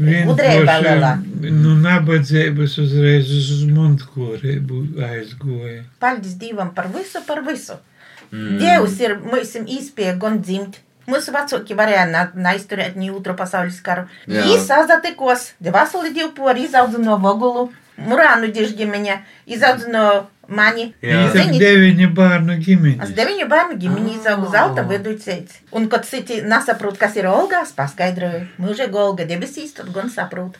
Gudrība 0.00 0.78
lielā. 0.80 1.10
nu, 1.52 1.74
nabadzības 1.76 2.78
uzreiz 2.80 3.28
uz 3.36 3.50
montkorību 3.68 4.78
aizgoja. 5.04 5.82
Paldies 6.00 6.38
Dievam 6.40 6.70
par 6.74 6.88
visu, 6.94 7.20
par 7.26 7.42
visu. 7.44 7.76
Mm. 8.30 8.56
Dievs 8.62 8.94
ir 9.02 9.18
mums 9.20 9.52
īspēja 9.60 10.14
gan 10.22 10.38
dzimt. 10.40 10.78
Mūsu 11.10 11.32
vecāki 11.34 11.74
varēja 11.76 12.06
na- 12.10 12.30
neizturēt 12.34 12.96
ne 12.96 13.10
otru 13.12 13.34
pasaules 13.34 13.80
karu. 13.82 14.06
Jā. 14.28 14.44
Jis 14.46 14.66
sazatikos, 14.70 15.52
vasali 15.60 16.14
divi 16.14 16.30
pori 16.36 16.64
izaudzino 16.68 17.18
vogulu, 17.18 17.68
Murānu 18.00 18.48
dižģimeņa, 18.56 19.14
izaudzino 19.46 20.04
mani. 20.50 20.88
Jā. 21.02 21.22
Ir 21.24 21.32
Zini, 21.36 21.58
deviņi 21.62 22.10
bērnu 22.18 22.52
Es 22.58 22.64
ģimenes. 22.66 23.14
deviņu 23.16 23.48
bērnu 23.48 23.78
ģimeni 23.80 24.14
izaugu 24.18 24.50
zelta 24.52 24.82
vidusceļš. 24.90 25.56
Un, 25.72 25.88
kad 25.88 26.04
citi 26.10 26.42
nesaprot, 26.42 26.98
kas 26.98 27.16
ir 27.16 27.26
Olga, 27.30 27.62
es 27.62 27.72
paskaidroju, 27.78 28.46
mūžīgi 28.60 28.94
Olga 29.06 29.24
debesīs, 29.24 29.72
tad 29.78 29.92
gan 29.94 30.10
saprot. 30.10 30.56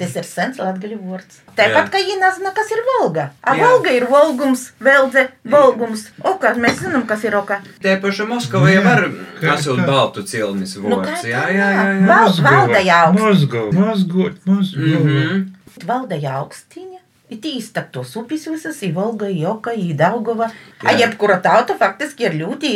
Tas 0.00 0.14
ir 0.16 0.24
sens 0.24 0.56
latgaļu 0.58 0.96
vārds. 1.04 1.42
Tāpat, 1.54 1.90
kā 1.92 2.00
viņi 2.00 2.14
nezina, 2.18 2.50
kas 2.56 2.70
ir 2.72 2.80
Volga. 2.86 3.26
A 3.44 3.52
Jā. 3.54 3.66
Volga 3.68 3.90
ir 3.92 4.06
Volgums, 4.08 4.62
Veldze, 4.80 5.26
Volgums. 5.44 6.06
Oka, 6.24 6.54
mēs 6.58 6.80
zinām, 6.80 7.04
kas 7.06 7.22
ir 7.28 7.36
Oka. 7.36 7.60
Tie 7.82 7.98
paši 8.00 8.24
Moskavā 8.26 8.72
jau 8.72 8.82
var 8.86 9.04
kā- 9.38 9.86
baltu 9.86 10.24
cilnis 10.24 10.74
Nu, 10.80 10.96
vārds. 10.96 11.20
tā 11.22 11.28
Jā, 11.28 11.44
jā, 11.52 11.68
jā. 11.76 11.84
jā. 12.00 12.06
Val- 12.08 12.40
Valda 12.48 12.80
jau. 12.88 13.12
Mozgo, 13.18 13.66
mozgot, 13.76 14.40
mozgot. 14.46 15.04
Mhm. 15.04 15.46
Valda 15.86 16.16
jau 16.24 16.34
augstiņa. 16.40 16.98
Ir 17.32 17.46
īsta 17.52 17.84
tos 17.94 18.12
upes 18.20 18.44
visas, 18.50 18.80
ir 18.84 18.92
Volga, 18.96 19.28
Joka, 19.32 19.72
ir 19.72 19.94
Daugava. 19.96 20.50
A 20.82 20.92
Jā. 20.92 21.06
jebkura 21.06 21.38
tauta 21.44 21.76
faktiski 21.80 22.26
ir 22.28 22.34
ļoti 22.40 22.72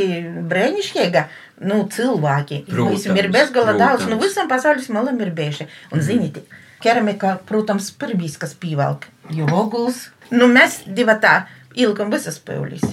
brēnišķīga. 0.49 1.25
Nu, 1.67 1.83
cilvēki. 1.93 2.63
Protams, 2.69 3.03
Visam 3.05 3.17
ir 3.21 3.29
bezgala 3.33 3.75
daudz. 3.77 4.07
Nu, 4.07 4.17
protams. 4.17 4.25
visam 4.29 4.49
pasaules 4.49 4.89
malam 4.93 5.21
ir 5.25 5.33
bijuši. 5.37 5.67
Un, 5.93 6.01
ziniet, 6.05 6.39
keramika, 6.85 7.37
protams, 7.49 7.91
pirmīs, 8.01 8.37
kas 8.41 8.55
pīvelk, 8.61 9.09
jo 9.37 9.49
oguls. 9.57 10.07
Nu, 10.31 10.49
mēs 10.53 10.83
divi 10.87 11.17
tā 11.23 11.47
ilgam 11.77 12.13
visas 12.13 12.39
pēlis. 12.39 12.85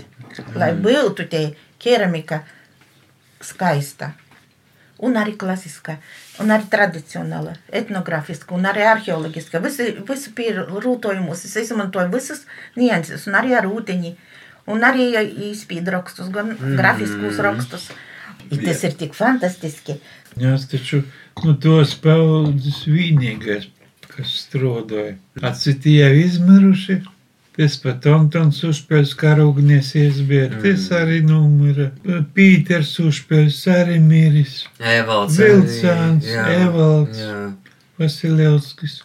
Lai 0.57 0.71
būtu 0.73 1.27
te 1.29 1.43
keramika 1.83 2.41
skaista. 3.43 4.13
Un 5.03 5.17
arī 5.19 5.35
klasiskā, 5.39 5.97
un 6.43 6.53
arī 6.55 6.67
tradicionāla, 6.71 7.57
etnogrāfiska, 7.81 8.55
un 8.55 8.67
arī 8.69 8.85
arheoloģiska. 8.87 9.61
Visi, 9.63 9.89
visi 10.07 10.33
pierūtojumus 10.37 11.45
es 11.49 11.57
izmantoju 11.65 12.13
visas 12.13 12.45
nianses, 12.79 13.27
un 13.29 13.37
arī 13.39 13.55
ar 13.59 13.69
ūdeņi, 13.69 14.15
un 14.73 14.87
arī 14.87 15.11
izpīdu 15.51 15.95
rakstus, 15.97 16.31
gan 16.33 16.53
mm. 16.55 16.75
grafiskus 16.79 17.41
rakstus. 17.43 17.91
I 18.51 18.59
tas 18.59 18.81
ir 18.83 18.95
tik 18.99 19.13
fantastiski. 19.15 19.95
Jā, 20.41 20.57
taču 20.69 21.03
nu, 21.45 21.53
tos 21.61 21.93
paudzes 22.03 22.83
vienīgais, 22.89 23.69
kas 24.11 24.33
strādāja. 24.43 25.15
Atciti 25.41 25.97
jau 25.99 26.11
izmiruši. 26.17 26.99
Tas 27.53 27.75
pat 27.77 28.05
Antons 28.09 28.63
uzspēlēs 28.65 29.11
karūgniesies, 29.19 30.23
bet 30.25 30.55
tas 30.63 30.87
arī 30.97 31.19
numura. 31.21 31.91
Pīters 32.33 32.95
uzspēlēs 33.03 33.59
arī 33.69 33.99
miris. 34.01 34.63
Evalds. 34.81 35.37
Vilcāns, 35.37 36.29
Evalds. 36.33 37.19
jā. 37.21 37.41
Vasiljevskis. 38.01 39.03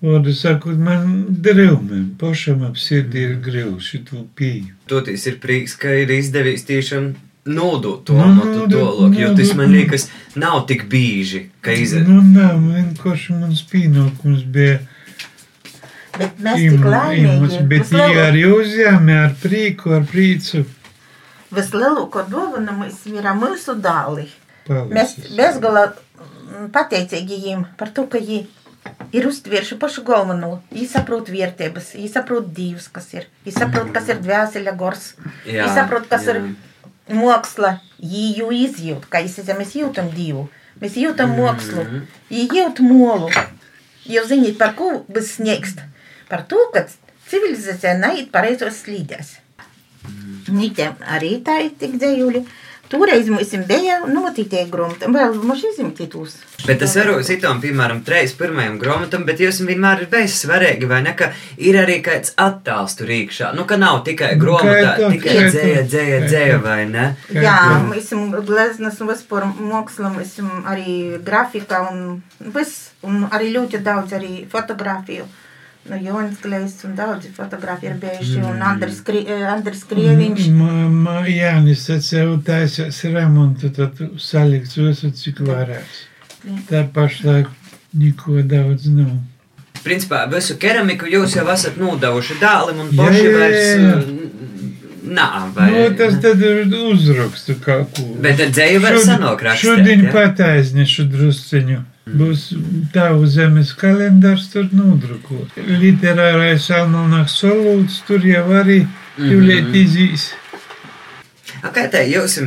Vārdu 0.00 0.32
sakot, 0.32 0.78
man 0.80 1.26
drevmēm 1.44 2.14
pašam 2.20 2.62
ap 2.64 2.78
sirdī 2.80 3.26
ir 3.26 3.34
grevs 3.44 3.90
šitu 3.92 4.22
pīju. 4.38 4.72
Toties 4.88 5.26
ir 5.28 5.36
prieks, 5.42 5.74
ka 5.76 5.92
ir 5.92 6.08
izdevies 6.14 6.64
tiešām 6.64 7.10
nodot 7.44 8.06
to 8.08 8.16
Nu, 8.16 8.22
amatu 8.24 8.64
tālāk, 8.72 9.18
jo 9.20 9.34
tas 9.36 9.52
man 9.58 9.74
liekas, 9.76 10.08
nav 10.40 10.62
tik 10.70 10.86
bīži, 10.88 11.50
ka 11.60 11.76
iziet. 11.76 12.08
Nu, 12.08 12.22
nā, 12.24 12.54
vienkārši 12.56 13.36
mans 13.42 13.60
pienākums 13.68 14.46
bija 14.48 14.80
Bet 16.20 16.38
mēs 16.44 16.60
tik 16.60 16.76
imos, 16.76 16.92
laimīgi. 16.92 17.60
bet 17.70 17.82
Vislielu- 17.86 18.12
viņi 18.12 18.22
arī 18.26 18.44
uzņēma 18.52 19.18
ar 19.24 19.34
prieku, 19.42 19.94
ar 19.96 20.06
priecu. 20.10 20.62
Vislielāko 21.50 22.22
dāvanu 22.30 22.76
mēs 22.78 23.02
varam 23.10 23.40
mūsu 23.42 23.74
dāli. 23.82 24.28
Mēs 24.70 25.16
palicis. 25.16 25.34
bezgalā 25.38 25.84
mm, 25.90 26.68
pateicīgi 26.74 27.38
viņiem 27.40 27.64
par 27.80 27.90
to, 27.96 28.04
ka 28.06 28.20
viņi 28.22 28.44
ir 29.16 29.26
uztvērši 29.26 29.78
pašu 29.82 30.04
galveno. 30.06 30.60
Viņi 30.70 30.88
saprot 30.92 31.28
vērtības, 31.32 31.94
viņi 31.98 32.10
saprot 32.12 32.52
divas, 32.54 32.86
kas 32.92 33.08
ir. 33.16 33.26
Viņi 33.46 33.56
saprot, 33.58 33.90
kas 33.96 34.08
ir 34.12 34.20
dvēsele 34.22 34.76
gors. 34.78 35.14
Jā, 35.46 35.64
Viņi 35.66 35.74
saprot, 35.74 36.06
kas 36.12 36.28
jā. 36.28 36.36
ir 36.36 37.16
māksla. 37.18 37.74
Viņi 38.00 38.36
jau 38.38 38.50
izjūt, 38.54 39.08
kā 39.10 39.24
es 39.26 39.38
esmu, 39.42 39.58
mēs 39.58 39.74
jūtam 39.80 40.12
divu. 40.14 40.46
Mēs 40.80 40.94
jūtam 40.96 41.34
mākslu, 41.36 41.82
viņi 42.30 42.60
jūt 42.62 42.78
molu. 42.86 43.28
Jau 44.08 44.22
ziniet, 44.30 44.56
par 44.58 44.72
ko 44.78 45.02
būs 45.12 45.34
sniegst? 45.40 45.82
Par 46.30 46.46
to, 46.50 46.62
ka 46.74 46.86
civilizācija 47.30 47.96
neiet 47.98 48.30
pareizos 48.34 48.82
slīdēs. 48.84 49.36
Nītiem 50.50 51.00
arī 51.16 51.36
tā 51.44 51.60
ir 51.66 51.72
tik 51.78 51.98
dzējuļi. 52.00 52.44
Toreiz 52.90 53.28
mums 53.30 53.52
bija 53.68 54.00
notītie 54.10 54.64
gromati, 54.70 55.06
vēl 55.14 55.36
mums 55.46 55.60
izimtītos. 55.68 56.32
Bet 56.66 56.80
tas 56.82 56.96
var 56.98 57.12
citām, 57.22 57.60
piemēram, 57.62 58.00
trejas 58.06 58.32
pirmajam 58.34 58.80
grāmatam, 58.82 59.22
bet 59.28 59.38
jūs 59.38 59.60
vienmēr 59.62 60.02
ir 60.02 60.08
bijis 60.10 60.40
svarīgi, 60.42 60.88
vai 60.90 60.98
ne, 61.04 61.12
ka 61.14 61.28
ir 61.62 61.78
arī 61.78 62.00
kāds 62.02 62.34
attēls 62.34 62.98
tur 62.98 63.12
iekšā. 63.14 63.52
Nu, 63.54 63.62
ka 63.70 63.78
nav 63.78 64.00
tikai 64.08 64.32
Nu, 64.34 64.42
grāmatā, 64.42 64.96
tikai 65.14 65.36
dzēja, 65.52 65.84
dzēja, 65.86 66.18
dzēja, 66.26 66.56
vai 66.64 66.80
ne? 66.90 67.06
Jā, 67.30 67.60
mēs 67.86 68.08
esam 68.08 68.26
gleznas 68.34 68.98
un 68.98 69.12
vispār 69.12 69.46
māksla, 69.54 70.10
mēs 70.16 70.34
esam 70.34 70.66
arī 70.74 70.96
grafika 71.22 71.84
un 71.92 72.18
viss, 72.58 72.90
un 73.06 73.28
arī 73.30 73.52
ļoti 73.54 73.84
daudz 73.86 74.18
arī 74.18 74.32
fotografiju. 74.50 75.28
Nu, 75.88 75.96
Jonas 76.04 76.36
Glezs 76.42 76.84
un 76.84 76.92
daudzi 76.94 77.30
fotografi 77.36 77.86
ir 77.88 77.94
bijuši, 78.02 78.42
un 78.44 78.60
Andris, 78.62 78.98
Kri, 79.04 79.22
Andris 79.48 79.80
Krieviņš. 79.88 80.50
Mamma 80.52 81.22
Jānis 81.26 81.86
atsev 81.94 82.34
taisās 82.46 83.00
remontu, 83.08 83.70
tad 83.74 83.96
salikts 84.20 84.76
visu, 84.76 85.10
cik 85.16 85.40
varēs. 85.48 86.02
Tā 86.68 86.84
pašlaik 86.94 87.48
neko 87.96 88.42
daudz 88.48 88.86
nav. 88.92 89.16
Principā 89.80 90.26
visu 90.28 90.58
keramiku 90.60 91.08
jūs 91.08 91.38
jau 91.38 91.46
esat 91.48 91.78
nodevuši 91.80 92.36
dēlam 92.42 92.82
un 92.84 92.90
Jā, 92.92 92.98
paši 93.00 93.24
jā, 93.24 93.32
vairs. 93.38 93.70
jā. 93.80 93.94
uh, 93.96 94.26
Nā, 95.10 95.26
vai 95.56 95.70
Nu, 95.72 95.84
tas 95.96 96.18
tad 96.22 96.42
ir 96.44 96.58
uzrakstu 96.76 97.56
kaut 97.64 97.88
ko. 97.96 98.04
Bet 98.20 98.36
tad 98.38 98.52
dzēju 98.52 98.82
var 98.84 98.98
sanāk 99.00 99.40
rakstīt. 99.46 99.70
Šodien 99.72 100.04
ja? 100.04 100.12
pataisnišu 100.12 101.06
drusciņu. 101.10 101.78
Būs 102.18 102.50
tavu 102.94 103.26
zemes 103.30 103.72
kalendārs, 103.78 104.48
tur 104.52 104.68
nodruko. 104.72 105.44
Literārais 105.56 106.70
almanaks 106.74 107.38
solūts, 107.42 108.00
tur 108.08 108.24
jau 108.26 108.46
arī 108.60 108.82
jūliet 109.18 109.74
izīs. 109.84 110.30
A, 111.60 111.68
Kā 111.74 111.84
tā 111.92 112.00
jums 112.08 112.38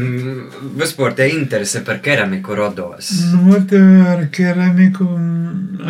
vispār 0.79 1.13
te 1.17 1.27
interese 1.29 1.83
par 1.85 1.99
keramiku 2.01 2.55
rodos? 2.57 3.11
Nu, 3.33 3.59
tā 3.69 3.81
ar 4.15 4.23
keramiku 4.33 5.05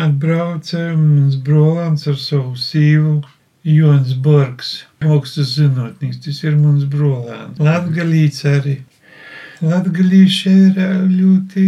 atbrauca 0.04 0.90
mans 0.98 1.38
brolāns 1.46 2.04
ar 2.10 2.18
savu 2.20 2.52
sīvu. 2.58 3.22
Jons 3.64 4.10
Borgs, 4.20 4.82
augstas 5.00 5.54
zinātnīs, 5.56 6.18
tas 6.20 6.42
ir 6.44 6.58
mans 6.58 6.84
brolāns. 6.84 7.56
Latgalīts 7.64 8.44
arī. 8.50 8.74
Latgalīši 9.64 10.52
ir 10.66 10.82
ļoti 11.08 11.64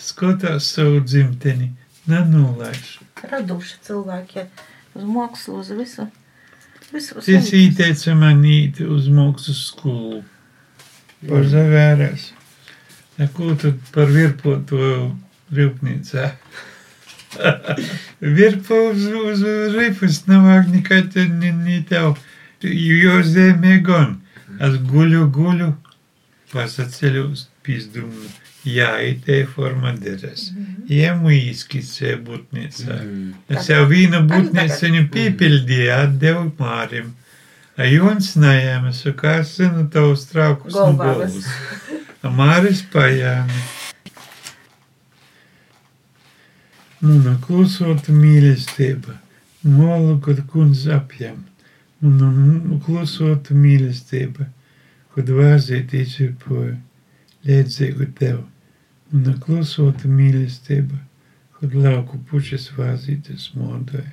skatās 0.00 0.68
savu 0.74 1.00
dzimteni, 1.04 1.70
nenolaiž. 2.10 2.98
Raduši 3.24 3.80
cilvēki 3.86 4.44
uz 4.94 5.08
mākslu, 5.08 5.60
uz 5.62 5.72
visu. 5.74 6.06
visu 6.92 7.20
Tas 7.24 7.50
ieteica 7.56 8.14
man 8.18 8.44
īt 8.44 8.82
uz 8.84 9.08
mākslas 9.12 9.66
skolu. 9.70 10.22
Parzavērās. 11.24 12.32
Ko 13.32 13.54
tad 13.56 13.78
par 13.94 14.10
virpotu 14.10 14.78
rūpnīcā? 15.54 16.30
Virpo 18.38 18.74
uz, 18.90 19.06
uz 19.06 19.42
rifus 19.74 20.26
nevajag 20.26 20.70
nekad 20.74 21.16
ni, 21.16 21.52
ni 21.52 21.80
tev. 21.88 22.18
Jo 22.64 23.20
zemē 23.26 23.80
gan. 23.84 24.18
Es 24.62 24.76
guļu, 24.90 25.26
guļu, 25.34 25.72
pasaceļu 26.52 27.24
uz 27.32 27.46
pizdumu. 27.66 28.28
Jā, 28.64 28.94
itē 29.04 29.42
forma 29.44 29.90
derēs. 30.00 30.46
Iemu 30.88 31.34
īskicē 31.36 32.14
būtnīcā. 32.24 32.96
Es 33.52 33.68
jau 33.68 33.82
vīnu 33.90 34.22
būtnīciņu 34.30 35.02
pīpildīju, 35.12 35.90
atdevu 35.92 36.46
Mārim. 36.56 37.10
A 37.76 37.84
Jons 37.90 38.30
neēma, 38.40 38.92
saka, 38.96 39.40
es 39.42 39.56
zinu 39.58 39.84
tavus 39.92 40.24
traukus 40.30 40.78
un 40.80 40.96
golus. 40.96 41.50
A 42.24 42.30
Māris 42.32 42.80
pajāmi. 42.92 43.64
Muna 47.04 47.34
klusota 47.44 48.14
mīlestība, 48.16 49.18
kad 50.24 50.40
kundz 50.48 50.86
apjam. 50.88 51.42
Muna 52.00 52.80
klusota 52.86 53.52
mīlestība, 53.52 54.48
kad 55.12 55.36
vāzīt 55.36 55.92
izvirpoju, 56.00 56.78
liedzīgu 57.44 58.08
tev. 58.16 58.40
Muna 59.14 59.36
klusota 59.38 60.08
mīlestība, 60.10 60.96
kad 61.60 61.74
lauku 61.78 62.18
pušas 62.30 62.64
vāzītas 62.74 63.52
modoja. 63.54 64.10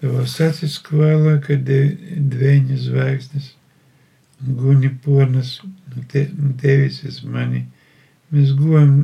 Tavos 0.00 0.38
acis 0.40 0.78
kvēlā, 0.86 1.34
kad 1.44 1.68
dvēņas 1.68 2.86
zvaigznes 2.86 3.50
un 4.40 4.56
guņi 4.62 4.90
pornas 5.04 5.58
no, 5.64 6.04
te, 6.08 6.22
tevis 6.62 7.20
mani. 7.24 7.66
Mēs 8.32 8.54
gojam, 8.56 8.94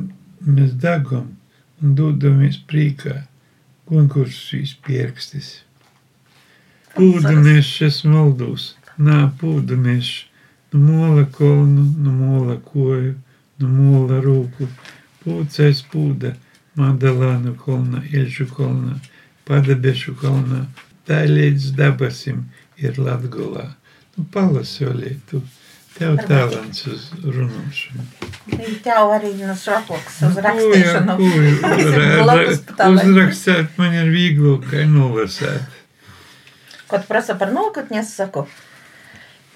mēs 0.41 0.73
dagam 0.81 1.29
un 1.81 1.93
dodamies 1.99 2.57
prīkā, 2.69 3.19
konkursus 3.89 4.73
pierkstis. 4.85 5.51
Pūdamiešas 6.97 8.01
maldūs, 8.09 8.71
nā 8.97 9.27
pūdamieš, 9.37 10.11
no 10.73 10.81
mola 10.87 11.27
kolnu, 11.37 11.85
no 12.01 12.17
mola 12.17 12.57
koju, 12.71 13.13
no 13.61 13.69
mola 13.69 14.19
rūku, 14.23 14.67
pūcais 15.23 15.83
pūda, 15.91 16.33
Madalānu 16.79 17.53
kolnā, 17.59 18.01
Ilžu 18.09 18.47
kolnā, 18.49 18.97
Padabešu 19.45 20.15
kolnā, 20.17 20.63
tā 21.05 21.21
līdz 21.29 21.73
dabasim 21.77 22.47
ir 22.81 22.97
Latgulā. 22.97 23.67
Nu, 24.15 24.25
palasiolī, 24.33 25.17
tu, 25.29 25.41
tev 25.97 26.17
talants 26.27 26.85
uz 26.89 27.05
runāšanu. 27.21 28.05
Tev 28.85 29.13
arī 29.13 29.33
no 29.39 29.55
šapoks 29.57 30.19
uz 30.27 30.37
Nu, 30.37 30.43
rakstīšanu. 30.45 31.17
Blakus 32.23 32.61
Uzrakstīt 32.89 33.77
man 33.77 33.97
ir 34.01 34.09
vieglāk, 34.13 34.67
kā 34.71 34.85
nolasēt. 34.89 35.81
Kad 36.89 37.07
prasa 37.09 37.37
par 37.37 37.53
nokatni, 37.53 38.01
es 38.01 38.13
saku, 38.17 38.45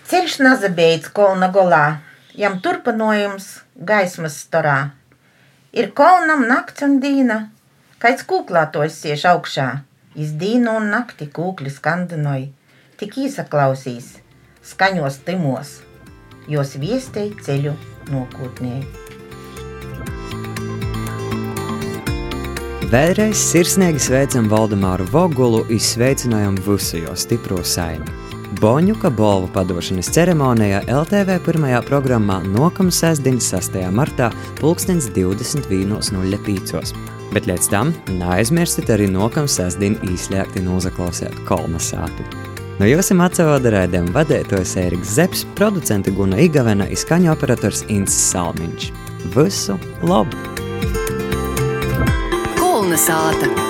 ceļš 0.10 0.40
nazabeidz 0.46 1.10
kolna 1.14 1.52
golā, 1.54 2.00
jam 2.38 2.60
turpinājums 2.62 3.48
gaismas 3.90 4.38
storā. 4.46 4.78
Ir 5.74 5.92
kolnam 5.98 6.46
nakts 6.50 6.86
un 6.86 7.00
dīna, 7.02 7.40
kāds 8.02 8.26
kūklātojs 8.30 9.02
siež 9.04 9.26
augšā. 9.34 9.68
Iz 10.18 10.32
dīnu 10.38 10.72
un 10.80 10.88
nakti 10.90 11.28
kūkli 11.30 11.70
skandinoja, 11.70 12.48
tik 12.98 13.20
īsaklausīs, 13.22 14.16
skaņos 14.66 15.20
timos, 15.28 15.76
jos 16.50 16.74
viestei 16.82 17.36
ceļu 17.46 17.76
nākotnē. 18.10 18.80
Vēlreiz 22.88 23.38
sirsnīgi 23.52 24.02
sveicam 24.02 24.48
Valdemāru 24.50 25.06
Vogulu, 25.12 25.66
izsveicinājam 25.76 26.58
visu 26.66 27.04
jau 27.04 27.18
stipro 27.20 27.60
saimnieku. 27.62 28.27
Boņuka 28.56 29.10
balvu 29.12 29.50
padošanas 29.52 30.08
ceremonijā 30.16 30.78
LTV 30.88 31.36
pirmajā 31.44 31.82
programmā 31.84 32.40
nokam 32.48 32.88
sestdien 32.96 33.44
6. 33.44 33.76
martā 33.92 34.32
2021.05. 34.62 36.94
Bet 37.34 37.44
līdz 37.50 37.68
tam 37.74 37.92
neaizmirstiet 38.08 38.88
arī 38.96 39.10
nokam 39.12 39.48
sestdien 39.52 40.00
īslēgti 40.08 40.64
nozaklausēt 40.64 41.36
kolonizātu. 41.50 42.24
No 42.80 42.88
jums 42.88 43.12
atcaucas 43.12 43.68
raidījuma 43.74 44.16
vadītājs 44.16 44.80
Eriks 44.80 45.12
Zepsi, 45.20 45.44
producents 45.60 46.08
Guna 46.16 46.40
Igavena, 46.40 46.88
izskaņu 46.88 47.28
operators 47.36 47.84
Inns 47.92 48.16
Salmiņš. 48.32 48.96
Visu 49.36 49.76
labu! 50.08 50.32
Kolnesāta! 52.56 53.67